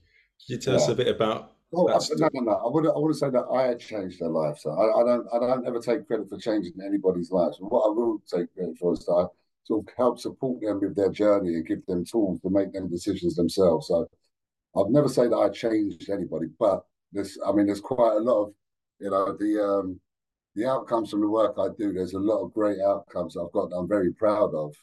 [0.47, 0.81] you tell yeah.
[0.81, 1.53] us a bit about?
[1.75, 2.53] Oh, I, no, no, no.
[2.53, 4.59] I would I would say that I had changed her life.
[4.59, 7.55] So I, I, don't I don't ever take credit for changing anybody's life.
[7.59, 9.25] So what I will take credit for is that I
[9.65, 12.89] sort of help support them with their journey and give them tools to make them
[12.89, 13.89] decisions themselves.
[13.89, 14.09] So
[14.77, 18.45] I've never say that I changed anybody, but there's I mean there's quite a lot
[18.45, 18.55] of
[19.01, 20.01] you know the um
[20.55, 23.73] the outcomes from the work I do, there's a lot of great outcomes I've got
[23.77, 24.75] I'm very proud of.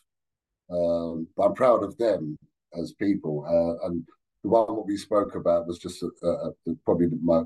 [0.70, 2.38] Um, but I'm proud of them
[2.80, 3.46] as people.
[3.46, 4.06] Uh, and
[4.44, 6.52] the one what we spoke about was just a, a,
[6.86, 7.42] probably my,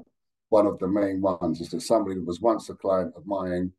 [0.49, 3.71] one of the main ones is that somebody was once a client of mine,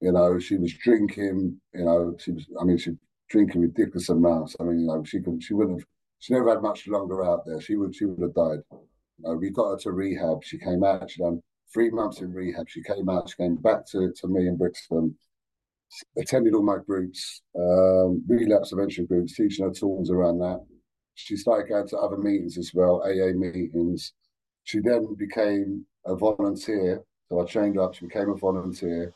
[0.00, 2.92] you know, she was drinking, you know, she was, I mean, she
[3.30, 4.54] drinking ridiculous amounts.
[4.60, 5.86] I mean, you know, she could, she wouldn't have,
[6.18, 7.60] she never had much longer out there.
[7.60, 8.60] She would, she would have died.
[8.70, 8.78] You
[9.20, 10.44] know, we got her to rehab.
[10.44, 11.42] She came out, she done
[11.72, 12.68] three months in rehab.
[12.68, 15.16] She came out, she came back to, to me in Brixton,
[16.16, 20.64] attended all my groups, um, relapse prevention groups, teaching her tools around that.
[21.14, 24.12] She started going to other meetings as well, AA meetings.
[24.64, 27.02] She then became a volunteer.
[27.28, 29.12] So I trained up, she became a volunteer.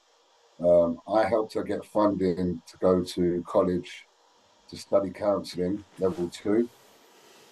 [0.61, 4.05] Um, I helped her get funding to go to college
[4.71, 6.69] to study counselling, level two.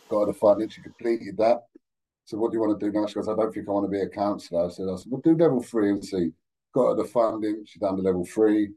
[0.08, 1.62] Got her the funding, she completed that.
[2.26, 3.06] So what do you want to do now?
[3.06, 4.66] She goes, I don't think I want to be a counsellor.
[4.66, 6.32] I said, I said, well, do level three and see.
[6.74, 7.64] got her the funding.
[7.64, 8.72] She done the level three.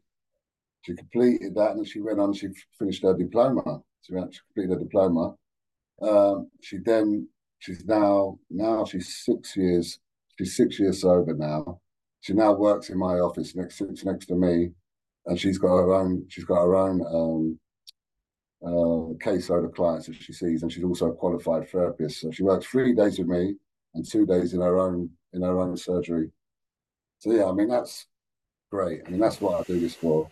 [0.84, 2.34] She completed that, and she went on.
[2.34, 2.48] She
[2.78, 3.82] finished her diploma.
[4.04, 5.36] She, went, completed her diploma.
[6.02, 7.28] Um, she then
[7.58, 10.00] she's now now she's six years.
[10.38, 11.82] She's six years sober now.
[12.22, 14.70] She now works in my office next sits next to me,
[15.26, 16.26] and she's got her own.
[16.30, 17.60] She's got her own um,
[18.64, 22.22] uh, caseload of clients that she sees, and she's also a qualified therapist.
[22.22, 23.56] So she works three days with me
[23.94, 26.32] and two days in her own in her own surgery.
[27.20, 28.08] So yeah, I mean that's
[28.72, 29.02] great.
[29.06, 30.30] I mean that's what I do this for.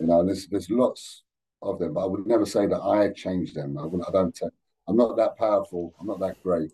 [0.00, 1.22] You know, there's there's lots
[1.62, 3.78] of them, but I would never say that I changed them.
[3.78, 4.38] I, I don't.
[4.86, 5.94] I'm not that powerful.
[5.98, 6.72] I'm not that great,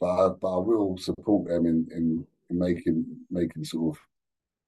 [0.00, 4.02] but I, but I will support them in, in in making making sort of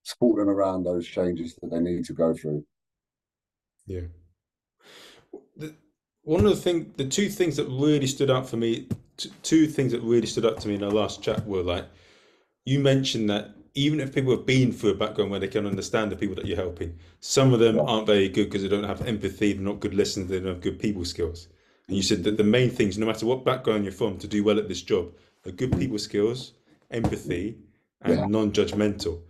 [0.02, 2.64] support them around those changes that they need to go through.
[3.86, 4.08] Yeah.
[6.30, 9.66] One of the thing, the two things that really stood out for me, t- two
[9.66, 11.86] things that really stood out to me in our last chat were like,
[12.64, 16.12] you mentioned that even if people have been through a background where they can understand
[16.12, 19.04] the people that you're helping, some of them aren't very good because they don't have
[19.08, 21.48] empathy, they're not good listeners, they don't have good people skills.
[21.88, 24.44] And you said that the main things, no matter what background you're from, to do
[24.44, 25.12] well at this job,
[25.46, 26.52] are good people skills,
[26.92, 27.58] empathy,
[28.02, 28.26] and yeah.
[28.26, 29.20] non-judgmental.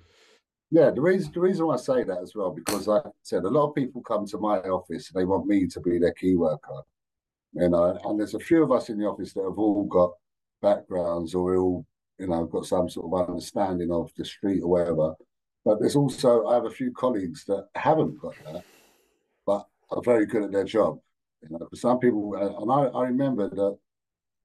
[0.70, 3.44] Yeah, the reason the reason why I say that as well because like I said,
[3.44, 6.12] a lot of people come to my office and they want me to be their
[6.12, 6.82] key worker.
[7.52, 10.12] You know, and there's a few of us in the office that have all got
[10.62, 11.86] backgrounds or all
[12.20, 15.14] you know, got some sort of understanding of the street or whatever.
[15.64, 18.64] But there's also I have a few colleagues that haven't got that,
[19.46, 21.00] but are very good at their job.
[21.42, 23.78] You know, for some people, uh, and I, I remember that,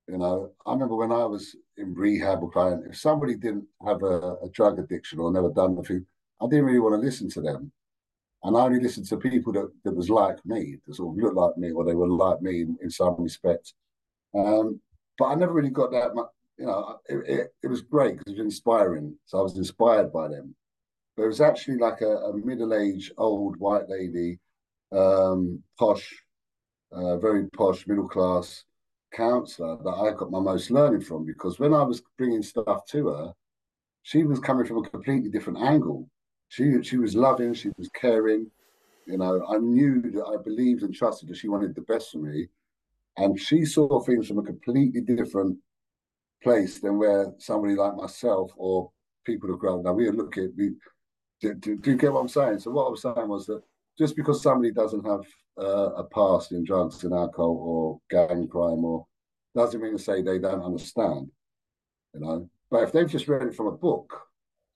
[0.08, 4.02] you know, I remember when I was in rehab or client, if somebody didn't have
[4.04, 6.06] a, a drug addiction or never done anything,
[6.42, 7.72] I didn't really want to listen to them.
[8.44, 11.36] And I only listened to people that, that was like me, that sort of looked
[11.36, 13.74] like me, or they were like me in, in some respect.
[14.36, 14.80] Um,
[15.18, 16.28] but I never really got that much,
[16.58, 19.16] you know, it, it, it was great because it was inspiring.
[19.26, 20.56] So I was inspired by them.
[21.16, 24.38] But it was actually like a, a middle-aged old white lady,
[24.92, 26.14] um, posh,
[26.92, 28.66] uh, very posh, middle-class
[29.14, 33.08] counselor that I got my most learning from because when I was bringing stuff to
[33.08, 33.34] her,
[34.04, 36.10] she was coming from a completely different angle.
[36.56, 38.50] She she was loving, she was caring.
[39.06, 42.20] You know, I knew that I believed and trusted that she wanted the best for
[42.20, 42.48] me,
[43.18, 45.58] and she saw things from a completely different
[46.42, 48.90] place than where somebody like myself or
[49.26, 49.84] people have grown.
[49.84, 50.76] Now we look at we
[51.42, 52.60] do, do, do, you get what I'm saying?
[52.60, 53.62] So what I was saying was that
[54.00, 55.26] just because somebody doesn't have
[55.60, 59.06] uh, a past in drugs and alcohol or gang crime or
[59.54, 61.30] doesn't mean to say they don't understand,
[62.14, 62.50] you know.
[62.72, 64.26] But if they've just read it from a book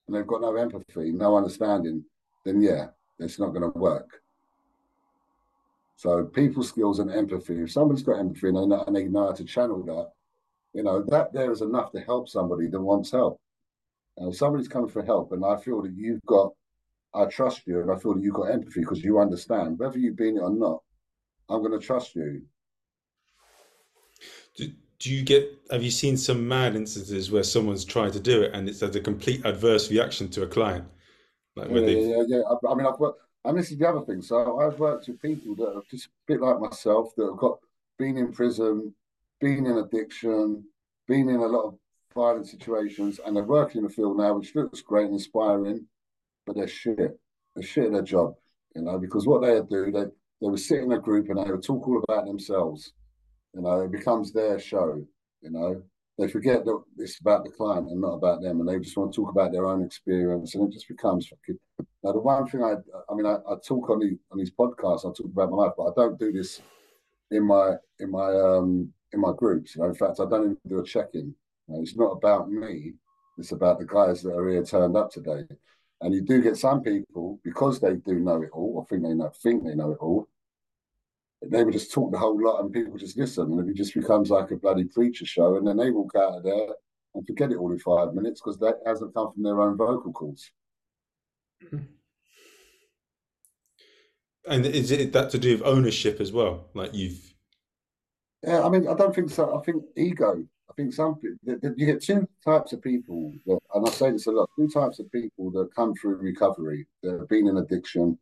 [0.09, 2.03] and they've got no empathy, no understanding,
[2.43, 2.87] then yeah,
[3.19, 4.23] it's not going to work.
[5.97, 7.61] So people skills and empathy.
[7.61, 10.11] If somebody's got empathy and they know, and they know how to channel that,
[10.73, 13.39] you know, that there is enough to help somebody that wants help.
[14.17, 16.53] And somebody's coming for help, and I feel that you've got,
[17.13, 20.17] I trust you, and I feel that you've got empathy because you understand, whether you've
[20.17, 20.81] been it or not,
[21.49, 22.41] I'm going to trust you.
[24.55, 28.41] Do, do you get, have you seen some mad instances where someone's tried to do
[28.41, 30.85] it and it's had a complete adverse reaction to a client?
[31.55, 32.41] Like yeah, yeah, yeah, yeah.
[32.41, 34.21] I, I mean, I've worked, and this is the other thing.
[34.21, 37.59] So I've worked with people that are just a bit like myself that have got
[37.97, 38.93] been in prison,
[39.39, 40.65] been in addiction,
[41.07, 41.79] been in a lot of
[42.13, 45.85] violent situations, and they're working in the field now, which looks great and inspiring,
[46.45, 47.19] but they're shit.
[47.55, 48.35] They're shit at their job,
[48.75, 50.05] you know, because what they do, they
[50.41, 52.93] they would sit in a group and they would talk all about themselves.
[53.53, 55.05] You know, it becomes their show,
[55.41, 55.81] you know.
[56.17, 59.13] They forget that it's about the client and not about them, and they just want
[59.13, 61.57] to talk about their own experience, and it just becomes fucking.
[62.03, 62.73] Now, the one thing I,
[63.09, 65.73] I mean, I, I talk on the on these podcasts, I talk about my life,
[65.77, 66.61] but I don't do this
[67.31, 69.75] in my in my um in my groups.
[69.75, 71.33] You know, in fact, I don't even do a check-in.
[71.67, 72.93] You know, it's not about me.
[73.37, 75.43] It's about the guys that are here turned up today.
[76.01, 79.13] And you do get some people because they do know it all, or think they
[79.13, 80.27] know think they know it all.
[81.41, 84.29] They would just talk the whole lot, and people just listen, and it just becomes
[84.29, 85.55] like a bloody preacher show.
[85.55, 86.67] And then they walk out of there
[87.15, 90.11] and forget it all in five minutes because that hasn't come from their own vocal
[90.11, 90.51] cords.
[94.47, 96.69] And is it that to do with ownership as well?
[96.73, 97.33] Like you've
[98.43, 99.57] yeah, I mean, I don't think so.
[99.57, 100.45] I think ego.
[100.69, 104.31] I think some you get two types of people, that, and I say this a
[104.31, 104.49] lot.
[104.55, 108.17] Two types of people that come through recovery, that have been in addiction,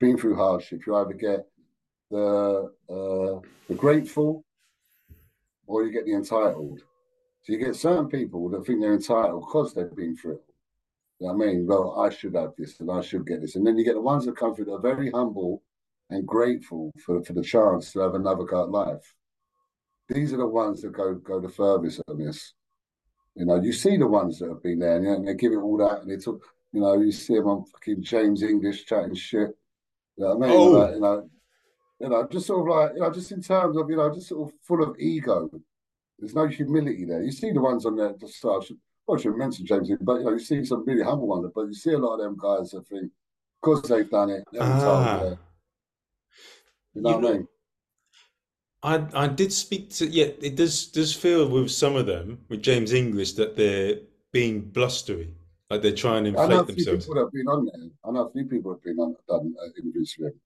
[0.00, 0.80] been through hardship.
[0.86, 1.46] You either get
[2.12, 4.44] the uh, the grateful,
[5.66, 6.80] or you get the entitled.
[7.42, 10.44] So you get certain people that think they're entitled because they've been through it.
[11.18, 11.66] You know I mean?
[11.66, 13.56] Well, I should have this and I should get this.
[13.56, 15.62] And then you get the ones that come through that are very humble
[16.10, 19.14] and grateful for, for the chance to have another gut life
[20.12, 22.54] these are the ones that go go the furthest on this.
[23.34, 25.34] You know, you see the ones that have been there, and, you know, and they
[25.34, 26.42] give it all that, and they took.
[26.72, 29.50] You know, you see them on fucking James English chatting shit.
[30.16, 30.58] You know what I mean?
[30.58, 30.70] Oh.
[30.70, 31.30] Like, you know,
[32.02, 34.28] you know, just sort of like, you know, just in terms of, you know, just
[34.28, 35.48] sort of full of ego.
[36.18, 37.22] There's no humility there.
[37.22, 38.76] You see the ones on there, just uh, I should,
[39.12, 41.74] I should mention James, but you know, you see some really humble ones, but you
[41.74, 43.10] see a lot of them guys that think,
[43.60, 44.80] because they've done it, they're Ah.
[44.80, 45.36] told, yeah.
[46.94, 47.48] You know You what know- I mean?
[48.84, 52.62] I I did speak to yeah, it does does feel with some of them with
[52.62, 54.00] James English that they're
[54.32, 55.34] being blustery,
[55.70, 57.06] like they're trying to I know a inflate few themselves.
[57.06, 57.90] people have been on there.
[58.04, 60.40] I know a few people have been on done uh, interviews with him,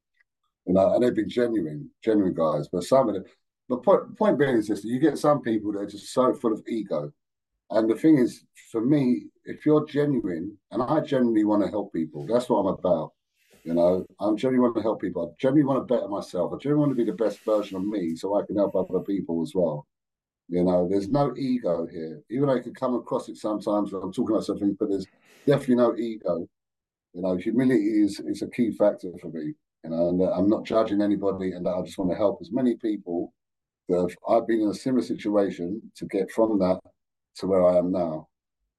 [0.67, 2.69] you know, and they've been genuine, genuine guys.
[2.69, 3.25] But some of them,
[3.69, 6.53] the point point being is this: you get some people that are just so full
[6.53, 7.12] of ego,
[7.71, 11.93] and the thing is, for me, if you're genuine, and I genuinely want to help
[11.93, 13.12] people, that's what I'm about.
[13.64, 15.29] You know, I'm genuinely want to help people.
[15.29, 16.53] I genuinely want to better myself.
[16.53, 19.01] I genuinely want to be the best version of me, so I can help other
[19.01, 19.87] people as well.
[20.49, 22.23] You know, there's no ego here.
[22.31, 25.07] Even though I can come across it sometimes when I'm talking about something, but there's
[25.47, 26.49] definitely no ego.
[27.12, 29.55] You know, humility is is a key factor for me.
[29.87, 32.74] You know, and I'm not judging anybody, and I just want to help as many
[32.74, 33.32] people
[33.89, 36.80] that I've been in a similar situation to get from that
[37.37, 38.26] to where I am now.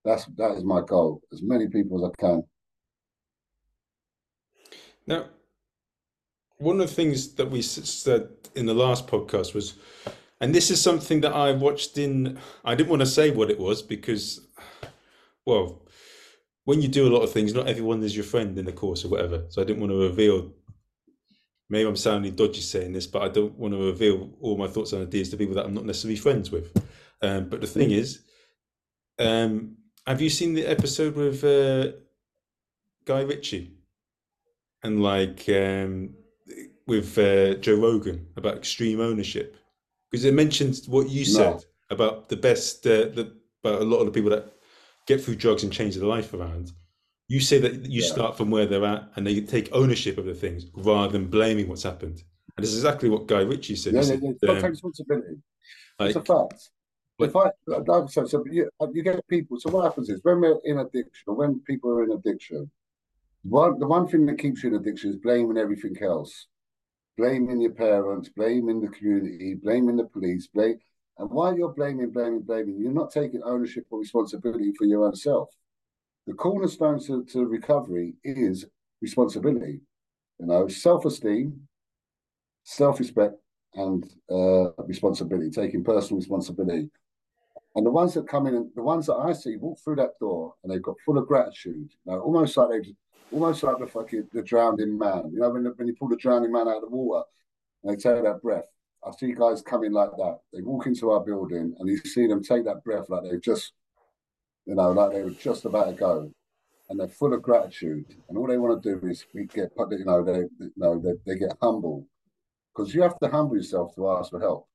[0.04, 1.22] That's that is my goal.
[1.32, 2.44] As many people as I can.
[5.06, 5.28] Now,
[6.58, 9.76] one of the things that we said in the last podcast was,
[10.42, 13.60] and this is something that I watched in, I didn't want to say what it
[13.60, 14.46] was because,
[15.46, 15.88] well,
[16.66, 19.06] when you do a lot of things, not everyone is your friend in the course
[19.06, 19.46] or whatever.
[19.48, 20.52] So I didn't want to reveal,
[21.70, 24.94] maybe I'm sounding dodgy saying this, but I don't want to reveal all my thoughts
[24.94, 26.72] and ideas to people that I'm not necessarily friends with.
[27.22, 28.22] Um, but the thing is,
[29.20, 31.98] um, have you seen the episode with uh,
[33.06, 33.74] Guy Ritchie?
[34.84, 36.14] and like um,
[36.86, 39.58] with uh, Joe Rogan about extreme ownership,
[40.12, 41.62] because it mentions what you said No.
[41.90, 44.54] about the best, uh, the about a lot of the people that
[45.08, 46.72] get through drugs and change their life around.
[47.28, 48.08] You say that you Yeah.
[48.08, 51.68] start from where they're at and they take ownership of the things rather than blaming
[51.68, 52.24] what's happened.
[52.56, 53.94] And this is exactly what Guy Ritchie said.
[53.94, 54.30] Yeah, said, yeah.
[54.32, 55.36] It's got to um, take responsibility.
[56.00, 56.70] like, It's a fact.
[57.20, 59.60] If I, like I said, so you, you get people.
[59.60, 62.70] So what happens is when we're in addiction, or when people are in addiction,
[63.44, 66.48] one the one thing that keeps you in addiction is blaming everything else,
[67.18, 70.80] blaming your parents, blaming the community, blaming the police, blame.
[71.18, 75.16] And while you're blaming, blaming, blaming, you're not taking ownership or responsibility for your own
[75.16, 75.50] self.
[76.28, 78.66] The cornerstone to, to recovery is
[79.02, 79.80] responsibility.
[80.40, 81.60] You know, self-esteem,
[82.64, 83.36] self-respect,
[83.74, 86.90] and uh, responsibility, taking personal responsibility.
[87.76, 90.54] And the ones that come in, the ones that I see walk through that door
[90.64, 92.94] and they've got full of gratitude, you know, almost like they,
[93.32, 95.30] almost like the fucking the drowning man.
[95.32, 97.24] You know, when, when you pull the drowning man out of the water
[97.84, 98.66] and they take that breath.
[99.06, 100.40] I see guys coming like that.
[100.52, 103.74] They walk into our building and you see them take that breath like they've just,
[104.68, 106.32] you know, like they were just about to go.
[106.90, 108.06] And they're full of gratitude.
[108.30, 111.14] And all they want to do is we get, you know, they, you know, they,
[111.26, 112.08] they get humble
[112.76, 114.68] because you have to humble yourself to ask for help.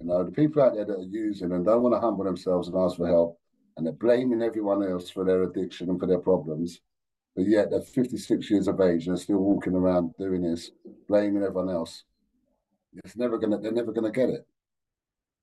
[0.00, 2.68] You know, the people out there that are using and don't want to humble themselves
[2.68, 3.38] and ask for help,
[3.76, 6.80] and they're blaming everyone else for their addiction and for their problems,
[7.36, 10.70] but yet they're 56 years of age and they're still walking around doing this,
[11.08, 12.04] blaming everyone else.
[13.04, 14.46] It's never gonna, they're never gonna get it.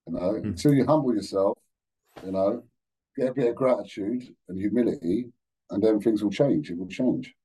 [0.07, 0.47] You know, Hmm.
[0.49, 1.57] until you humble yourself,
[2.23, 2.63] you know,
[3.21, 5.31] get a bit of gratitude and humility,
[5.69, 6.71] and then things will change.
[6.71, 7.35] It will change.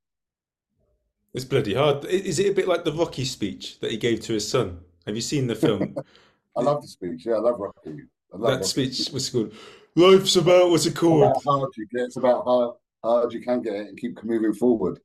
[1.35, 2.05] it's bloody hard.
[2.07, 4.79] Is it a bit like the Rocky speech that he gave to his son?
[5.07, 5.95] Have you seen the film?
[6.57, 7.27] I love the speech.
[7.27, 8.03] Yeah, I love Rocky.
[8.33, 8.65] I love that Rocky.
[8.65, 9.53] speech was called
[9.95, 12.05] "Life's about what's it called." about how hard you get.
[12.05, 14.99] It's about how hard you can get it and keep moving forward.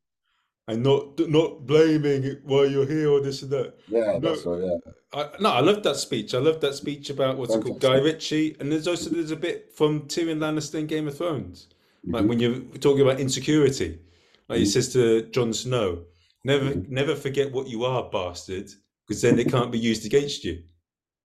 [0.71, 3.73] And not not blaming it while you're here or this and that.
[3.87, 4.19] Yeah, No.
[4.19, 4.61] that's right.
[4.63, 6.33] Yeah, I, no, I love that speech.
[6.33, 9.35] I love that speech about what's it called, Guy Ritchie, and there's also there's a
[9.35, 11.67] bit from Tyrion Lannister in Game of Thrones,
[12.05, 12.27] like Mhm.
[12.29, 13.99] when you're talking about insecurity,
[14.47, 14.73] like he Mhm.
[14.75, 16.05] says to Jon Snow,
[16.45, 16.87] "Never, Mhm.
[16.89, 18.69] never forget what you are, bastard,
[19.07, 20.63] because then it can't be used against you."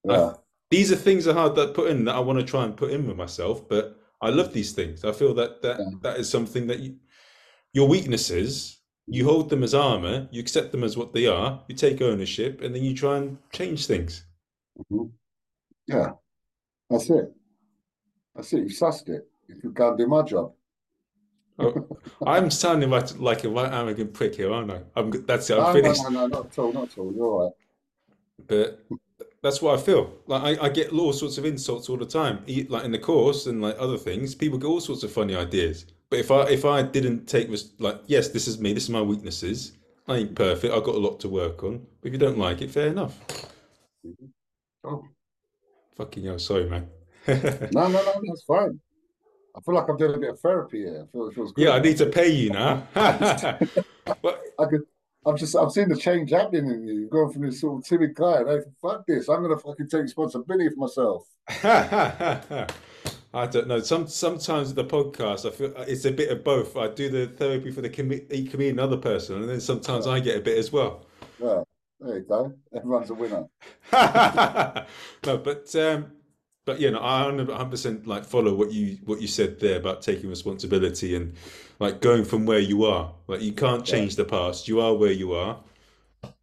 [0.05, 0.35] yeah.
[0.71, 2.91] These are things are hard to put in that I want to try and put
[2.91, 5.05] in with myself, but I love these things.
[5.05, 5.91] I feel that that Yeah.
[6.03, 6.97] that is something that you,
[7.73, 11.75] your weaknesses, you hold them as armor, you accept them as what they are, you
[11.75, 14.25] take ownership, and then you try and change things.
[14.91, 15.11] Mhm.
[15.87, 16.13] yeah.
[16.91, 17.33] That's it.
[18.35, 18.59] That's it.
[18.59, 19.29] You sussed it.
[19.49, 20.53] You could go and do my job.
[21.59, 24.83] Oh, I'm sounding like, like a right arrogant prick here, aren't I?
[24.95, 25.59] I'm that's it.
[25.59, 26.03] I'm no, finished.
[26.05, 26.73] no, no, not at all.
[26.73, 27.13] Not at all.
[27.13, 27.53] You're all right.
[28.47, 28.87] But
[29.43, 30.13] that's what I feel.
[30.27, 33.47] Like I, I get all sorts of insults all the time, like in the course
[33.47, 34.35] and like other things.
[34.35, 35.87] People get all sorts of funny ideas.
[36.11, 38.73] But if I if I didn't take this, like yes, this is me.
[38.73, 39.73] This is my weaknesses.
[40.09, 40.73] I ain't perfect.
[40.73, 41.85] I've got a lot to work on.
[42.01, 43.19] But if you don't like it, fair enough.
[44.85, 45.03] Oh.
[45.97, 46.89] Fucking hell, sorry, man.
[47.27, 48.79] No, no, no, that's fine.
[49.57, 51.09] I feel like I'm doing a bit of therapy here.
[51.09, 51.65] I feel it feels good.
[51.65, 52.87] Yeah, I need to pay you now.
[52.95, 54.83] but I could.
[55.25, 55.57] I'm just.
[55.57, 57.01] I've seen the change happening in you.
[57.01, 58.43] You've gone from this sort of timid guy.
[58.43, 59.29] And I fuck this.
[59.29, 61.27] I'm gonna fucking take responsibility for myself.
[63.37, 63.81] I don't know.
[63.81, 66.75] Some sometimes the podcast, I feel it's a bit of both.
[66.75, 70.41] I do the therapy for the comedian, another person, and then sometimes I get a
[70.41, 71.05] bit as well.
[71.39, 71.63] Yeah,
[72.01, 72.55] there you go.
[72.75, 73.47] Everyone's a winner.
[73.93, 76.13] no, but um,
[76.65, 80.01] but yeah, no, I 100 percent like follow what you what you said there about
[80.01, 81.35] taking responsibility and
[81.79, 83.13] like going from where you are.
[83.27, 84.25] Like you can't change yeah.
[84.25, 84.67] the past.
[84.67, 85.63] You are where you are.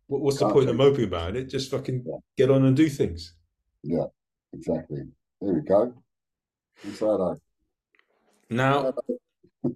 [0.06, 1.46] What, what's can't the point of moping about it?
[1.46, 2.18] Just fucking yeah.
[2.38, 3.34] get on and do things.
[3.82, 4.06] Yeah,
[4.54, 5.06] exactly.
[5.42, 5.96] There we go.
[6.84, 7.38] Inside.
[8.50, 8.94] Now,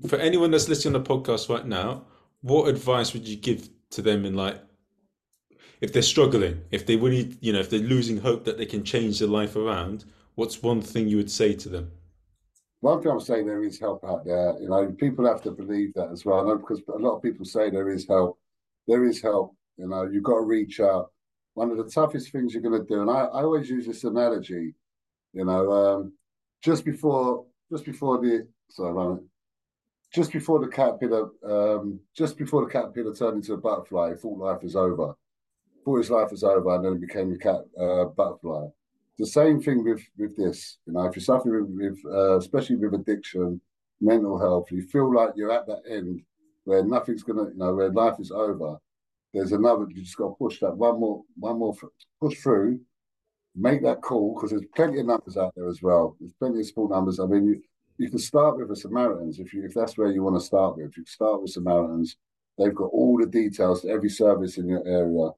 [0.08, 2.06] for anyone that's listening to the podcast right now,
[2.42, 4.62] what advice would you give to them in like
[5.82, 8.84] if they're struggling, if they really, you know, if they're losing hope that they can
[8.84, 11.92] change their life around, what's one thing you would say to them?
[12.82, 14.56] One thing I'm saying there is help out there.
[14.60, 16.40] You know, people have to believe that as well.
[16.40, 18.40] I know because a lot of people say there is help.
[18.88, 19.56] There is help.
[19.78, 21.12] You know, you've got to reach out.
[21.54, 24.04] One of the toughest things you're going to do, and I, I always use this
[24.04, 24.76] analogy.
[25.34, 26.14] You know, um,
[26.64, 29.20] just before just before the sorry,
[30.14, 34.38] just before the caterpillar, um, just before the caterpillar turned into a butterfly, he thought
[34.38, 35.16] life was over.
[35.84, 38.68] Thought his life was over, and then it became a cat uh, butterfly.
[39.18, 40.78] The same thing with with this.
[40.86, 43.62] You know, if you're suffering with, with uh, especially with addiction,
[44.00, 46.22] mental health, you feel like you're at that end
[46.64, 48.78] where nothing's gonna, you know, where life is over.
[49.34, 49.88] There's another.
[49.90, 51.76] You just got to push that one more, one more,
[52.22, 52.80] push through,
[53.58, 56.16] make that call because there's plenty of numbers out there as well.
[56.20, 57.20] There's plenty of small numbers.
[57.20, 57.62] I mean, you,
[57.98, 60.78] you can start with the Samaritans if you if that's where you want to start
[60.78, 60.86] with.
[60.96, 62.18] You can start with Samaritans.
[62.58, 65.30] They've got all the details to every service in your area,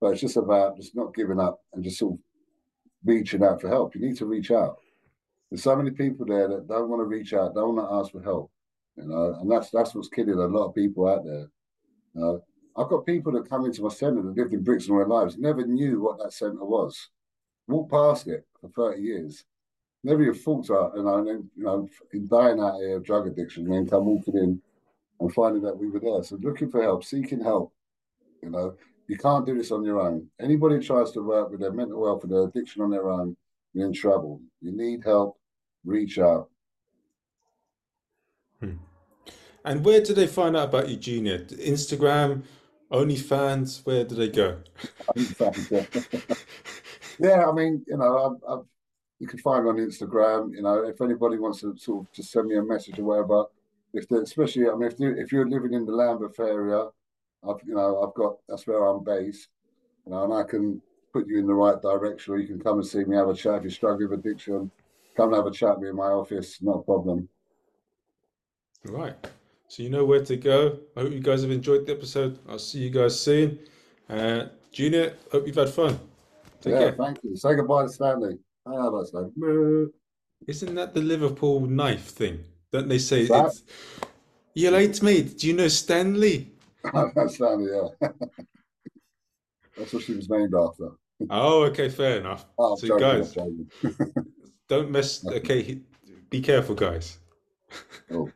[0.00, 2.18] but it's just about just not giving up and just sort of
[3.04, 3.94] reaching out for help.
[3.94, 4.76] You need to reach out.
[5.50, 8.12] There's so many people there that don't want to reach out, don't want to ask
[8.12, 8.50] for help.
[8.96, 11.48] You know, and that's that's what's killing a lot of people out there.
[12.14, 12.44] You know,
[12.76, 15.38] I've got people that come into my centre that lived in Brixton all their lives,
[15.38, 17.08] never knew what that centre was
[17.68, 19.44] walked past it for 30 years.
[20.02, 21.88] Never even thought know, and then, you know,
[22.28, 24.60] dying out here of drug addiction, and then come walking in
[25.20, 26.22] and finding that we were there.
[26.22, 27.72] So looking for help, seeking help,
[28.42, 28.76] you know,
[29.08, 30.28] you can't do this on your own.
[30.40, 33.36] Anybody tries to work with their mental health and their addiction on their own,
[33.72, 34.40] you're in trouble.
[34.60, 35.38] You need help,
[35.84, 36.50] reach out.
[38.60, 38.76] Hmm.
[39.64, 41.38] And where do they find out about Eugenia?
[41.40, 42.44] Instagram,
[42.92, 44.58] OnlyFans, where do they go?
[47.18, 48.64] yeah, I mean, you know, I've, I've,
[49.20, 50.54] you can find me on Instagram.
[50.54, 53.44] You know, if anybody wants to sort of just send me a message or whatever,
[53.92, 56.88] if they, especially, I mean, if, if you're living in the Lambeth area,
[57.48, 59.48] I've, you know, I've got that's where I'm based,
[60.04, 60.80] you know, and I can
[61.12, 63.34] put you in the right direction, or you can come and see me, have a
[63.34, 64.70] chat if you're struggling with addiction.
[65.16, 67.28] Come and have a chat with me in my office, not a problem.
[68.84, 69.14] Right.
[69.68, 70.78] So you know where to go.
[70.96, 72.38] I hope you guys have enjoyed the episode.
[72.48, 73.60] I'll see you guys soon.
[74.08, 75.98] Uh, Junior, hope you've had fun.
[76.64, 76.92] Take yeah, care.
[76.92, 77.36] thank you.
[77.36, 78.38] Say goodbye to Stanley.
[78.66, 79.88] Hello, Stanley.
[80.46, 82.42] Isn't that the Liverpool knife thing?
[82.72, 83.62] Don't they say it's
[84.54, 85.36] you late mate?
[85.36, 86.52] Do you know Stanley?
[87.28, 88.08] Stanley, yeah.
[89.76, 90.92] That's what she was named after.
[91.28, 92.46] Oh, okay, fair enough.
[92.58, 93.36] Oh, so, joking, guys,
[94.66, 95.26] don't mess.
[95.26, 95.80] Okay,
[96.30, 97.18] be careful, guys.
[98.10, 98.30] Oh.